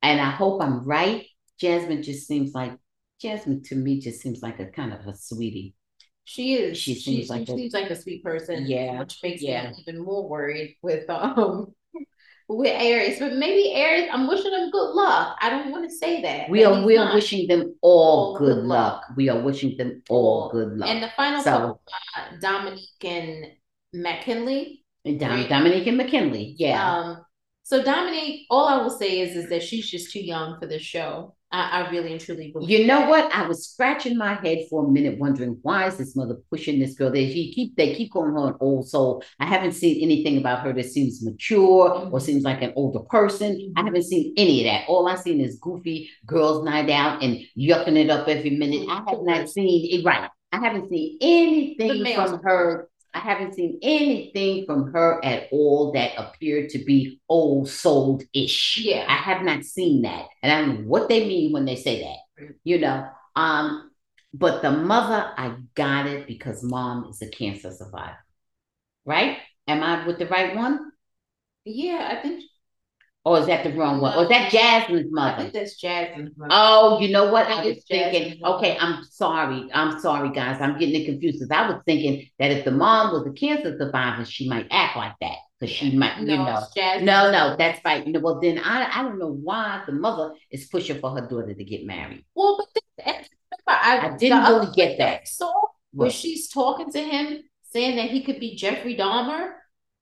[0.00, 1.26] and I hope I'm right
[1.58, 2.72] Jasmine just seems like
[3.20, 5.74] Jasmine to me just seems like a kind of a sweetie.
[6.24, 6.78] She is.
[6.78, 8.66] She seems she, like she a, seems like a sweet person.
[8.66, 9.70] Yeah, which makes yeah.
[9.70, 11.72] me even more worried with um
[12.48, 13.18] with Airris.
[13.18, 15.36] But maybe Airris, I'm wishing them good luck.
[15.40, 16.48] I don't want to say that.
[16.48, 19.02] We are we are wishing them all, all good, good luck.
[19.08, 19.16] luck.
[19.16, 20.88] We are wishing them all good luck.
[20.88, 21.80] And the final so,
[22.16, 23.46] uh, Dominique and
[23.92, 24.84] McKinley.
[25.04, 25.48] Dom, right?
[25.48, 26.54] Dominique and McKinley.
[26.58, 26.88] Yeah.
[26.88, 27.24] Um.
[27.64, 30.82] So Dominique, all I will say is is that she's just too young for this
[30.82, 31.34] show.
[31.52, 32.70] I, I really and truly believe.
[32.70, 33.32] You know what?
[33.34, 36.94] I was scratching my head for a minute, wondering why is this mother pushing this
[36.94, 37.10] girl?
[37.10, 39.22] They keep they keep calling her an old soul.
[39.38, 42.14] I haven't seen anything about her that seems mature mm-hmm.
[42.14, 43.52] or seems like an older person.
[43.52, 43.78] Mm-hmm.
[43.78, 44.88] I haven't seen any of that.
[44.88, 48.88] All I've seen is goofy girls' night out and yucking it up every minute.
[48.88, 50.30] I have not seen it right.
[50.52, 56.12] I haven't seen anything from her I haven't seen anything from her at all that
[56.16, 58.78] appeared to be old souled ish.
[58.78, 59.04] Yeah.
[59.06, 60.26] I have not seen that.
[60.42, 63.06] And I don't know what they mean when they say that, you know.
[63.36, 63.90] Um,
[64.32, 68.16] but the mother, I got it because mom is a cancer survivor.
[69.04, 69.38] Right?
[69.68, 70.92] Am I with the right one?
[71.64, 72.42] Yeah, I think
[73.24, 74.18] or is that the wrong one?
[74.18, 75.34] Or is that Jasmine's mother?
[75.34, 76.50] I think that's Jasmine's mother.
[76.52, 77.46] Oh, you know what?
[77.46, 79.68] I, I was thinking, okay, I'm sorry.
[79.72, 80.60] I'm sorry, guys.
[80.60, 83.76] I'm getting it confused because I was thinking that if the mom was a cancer
[83.78, 85.36] survivor, she might act like that.
[85.60, 87.04] Because she might, no, you know.
[87.04, 88.04] No, no, that's right.
[88.04, 91.28] You know, well, then I, I don't know why the mother is pushing for her
[91.28, 92.24] daughter to get married.
[92.34, 92.66] Well,
[92.98, 93.22] but
[93.68, 95.28] I, I didn't really get that.
[95.28, 95.52] So
[95.92, 99.52] where she's talking to him, saying that he could be Jeffrey Dahmer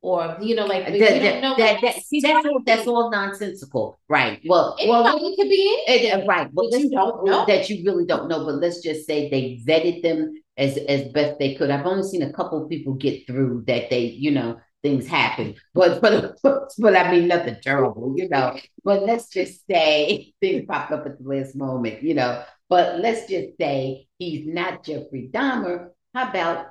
[0.02, 1.55] or you know, like you that- don't know.
[1.59, 4.40] that- that- see, that's all, that's all nonsensical, right?
[4.47, 5.94] Well, well, Anybody could be in.
[5.94, 7.44] it- uh, right, well, But you don't know.
[7.47, 11.39] that you really don't know, but let's just say they vetted them as, as best
[11.39, 11.70] they could.
[11.70, 15.55] I've only seen a couple of people get through that they, you know, things happen,
[15.74, 16.36] but, but,
[16.78, 21.18] but I mean, nothing terrible, you know, but let's just say things popped up at
[21.18, 25.89] the last moment, you know, but let's just say he's not Jeffrey Dahmer.
[26.14, 26.66] How about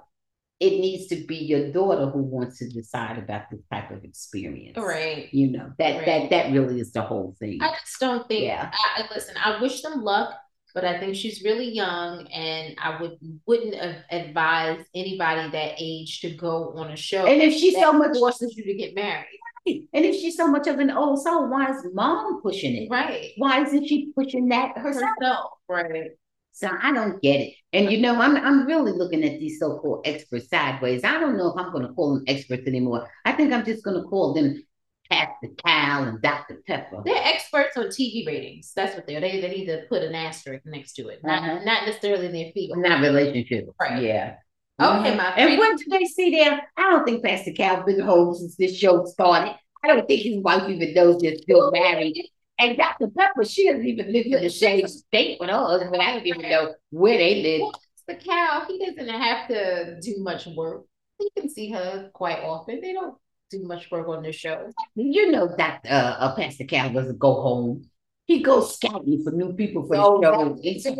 [0.60, 4.77] it needs to be your daughter who wants to decide about this type of experience?
[4.77, 5.34] Right.
[5.34, 6.06] You know, that, Right.
[6.06, 7.60] that, that really is the whole thing.
[7.61, 8.44] I just don't think.
[8.44, 8.69] Yeah.
[8.73, 9.36] I, I listen.
[9.44, 10.34] I wish them luck,
[10.73, 13.18] but I think she's really young, and I would
[13.48, 17.26] wouldn't have advised anybody that age to go on a show.
[17.26, 20.68] And if she's so much forces you to get married, And if she's so much
[20.68, 22.90] of an old soul, why is mom pushing it?
[22.90, 23.31] right?
[23.38, 25.10] Why isn't she pushing that herself?
[25.19, 26.11] Herself, right?
[26.60, 27.53] So I don't get it.
[27.72, 31.03] And you know, I'm I'm really looking at these so-called experts sideways.
[31.03, 33.07] I don't know if I'm gonna call them experts anymore.
[33.26, 34.61] I think I'm just gonna call them
[35.10, 36.61] Pastor Cal and Dr.
[36.68, 37.02] Pepper.
[37.06, 38.73] They're experts on TV ratings.
[38.76, 39.22] That's what they're.
[39.22, 41.64] They, they need to put an asterisk next to it, not Uh-huh.
[41.64, 42.77] not necessarily in their field.
[42.80, 43.69] Not relationship.
[43.80, 44.03] Right.
[44.03, 44.36] Yeah.
[44.81, 46.60] Okay, my And three- when did they see them?
[46.77, 49.56] I don't think Pastor Cal's been home since this show started.
[49.84, 52.22] I don't think his wife even knows they're still married.
[52.60, 53.07] And Dr.
[53.18, 56.41] Pepper, she doesn't even live in the same state with us, but I don't even
[56.41, 57.73] know where they live.
[58.07, 60.84] The cow, he doesn't have to do much work.
[61.19, 62.81] He can see her quite often.
[62.81, 63.15] They don't
[63.49, 64.69] do much work on the show.
[64.95, 67.90] You know that uh, uh Pastor Cal doesn't go home.
[68.26, 70.94] He goes scouting for new people for Oh, the show.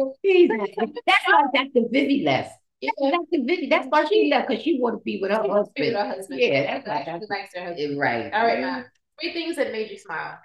[1.06, 1.88] That's why Dr.
[1.92, 2.54] Vivi left.
[2.82, 2.92] Yeah.
[3.00, 3.44] Dr.
[3.44, 5.96] Vivi, that's why she left, because she wanted to be with her With husband.
[5.96, 6.40] her husband.
[6.40, 7.04] Yeah, that's why.
[7.04, 7.28] She Dr.
[7.30, 8.00] likes her husband.
[8.00, 8.34] Right.
[8.34, 8.84] All right, Ma.
[9.20, 10.40] Three things that made you smile.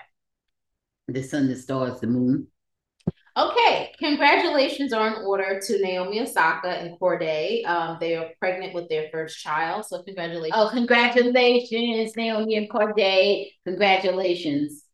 [1.08, 2.48] The sun, the stars, the moon.
[3.36, 7.66] Okay, congratulations are in order to Naomi Osaka and Cordae.
[7.66, 10.54] Um, they are pregnant with their first child, so congratulations.
[10.56, 13.50] Oh, congratulations, Naomi and Cordae.
[13.66, 14.84] Congratulations.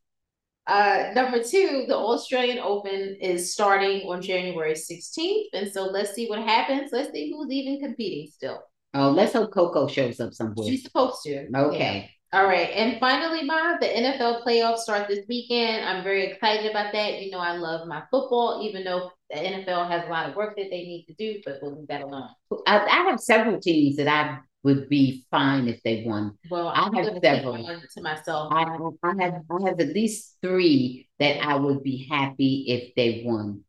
[0.65, 6.27] Uh, number two, the Australian Open is starting on January 16th, and so let's see
[6.27, 6.89] what happens.
[6.91, 8.63] Let's see who's even competing still.
[8.95, 10.67] Oh, let's hope Coco shows up somewhere.
[10.67, 11.47] She's supposed to.
[11.55, 12.09] Okay.
[12.33, 12.69] All right.
[12.69, 15.85] And finally, Ma, the NFL playoffs start this weekend.
[15.85, 17.21] I'm very excited about that.
[17.21, 20.55] You know, I love my football, even though the NFL has a lot of work
[20.55, 22.29] that they need to do, but we'll leave that alone.
[22.65, 26.37] I, I have several teams that I would be fine if they won.
[26.49, 27.65] Well, I I'm have several.
[27.65, 28.53] to myself.
[28.53, 28.63] I,
[29.03, 33.65] I have I have at least three that I would be happy if they won.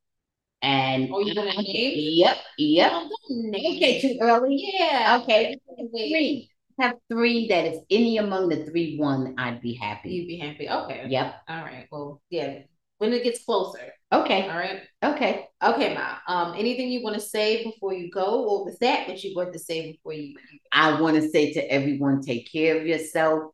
[0.61, 1.95] And Oh, you're gonna name?
[1.97, 2.93] Yep, yep.
[2.95, 3.11] Oh,
[3.49, 4.73] Okay, too early.
[4.79, 5.19] Yeah.
[5.23, 5.57] Okay,
[5.91, 6.52] three.
[6.81, 10.11] Have three that if any among the three won, I'd be happy.
[10.11, 10.69] You'd be happy.
[10.69, 11.07] Okay.
[11.09, 11.35] Yep.
[11.49, 11.87] All right.
[11.91, 12.61] Well, yeah.
[12.99, 13.93] When it gets closer.
[14.13, 14.49] Okay.
[14.49, 14.81] All right.
[15.03, 15.49] Okay.
[15.63, 16.17] Okay, Ma.
[16.29, 19.55] Um, anything you want to say before you go, or was that what you wanted
[19.55, 20.37] to say before you?
[20.73, 23.53] I want to say to everyone, take care of yourself.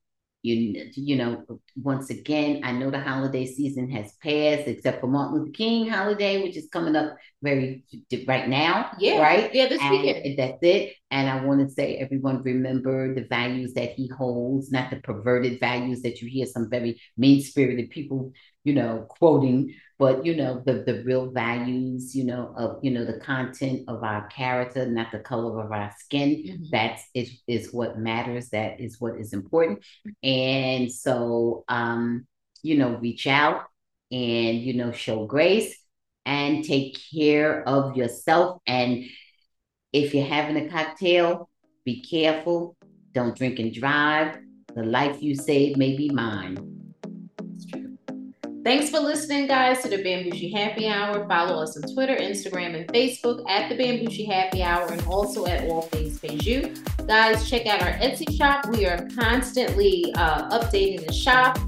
[0.55, 1.45] You, you know,
[1.77, 6.43] once again, I know the holiday season has passed, except for Martin Luther King holiday,
[6.43, 7.85] which is coming up very
[8.27, 8.91] right now.
[8.99, 9.21] Yeah.
[9.21, 9.55] Right.
[9.55, 10.39] Yeah, this And weekend.
[10.39, 10.95] that's it.
[11.11, 15.61] And I want to say, everyone, remember the values that he holds, not the perverted
[15.61, 18.33] values that you hear some very mean spirited people,
[18.65, 23.05] you know, quoting, but you know, the the real values, you know, of you know
[23.05, 26.31] the content of our character, not the color of our skin.
[26.47, 26.71] Mhm.
[26.71, 28.51] That's is is what matters.
[28.51, 29.85] That is what is important.
[30.23, 32.27] And so, um,
[32.63, 33.65] you know, reach out
[34.13, 35.77] and you know, show grace
[36.25, 38.61] and take care of yourself.
[38.67, 39.05] And
[39.93, 41.49] if you're having a cocktail,
[41.85, 42.77] be careful.
[43.13, 44.39] Don't drink and drive.
[44.75, 46.78] The life you save may be mine.
[48.69, 51.27] Thanks for listening, guys, to the Bamgboshe Happy Hour.
[51.27, 55.65] Follow us on Twitter, Instagram, and Facebook at the Bamgboshe Happy Hour and also at
[55.71, 57.07] All Things Peju.
[57.07, 58.67] Guys, check out our Etsy shop.
[58.67, 61.59] We are constantly uh, updating the shop.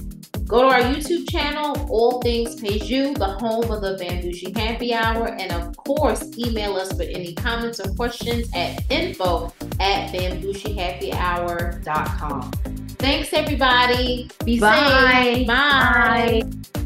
[0.45, 5.29] Go to our YouTube channel, All Things Peju, the home of the Bamgboshe Happy Hour.
[5.29, 12.51] And of course, email us with any comments or questions at info at bamgboshehappyhour.com.
[12.99, 14.29] Thanks, everybody.
[14.45, 15.37] Be Bye.
[15.37, 15.47] safe.
[15.47, 16.43] Bye.
[16.43, 16.80] Bye.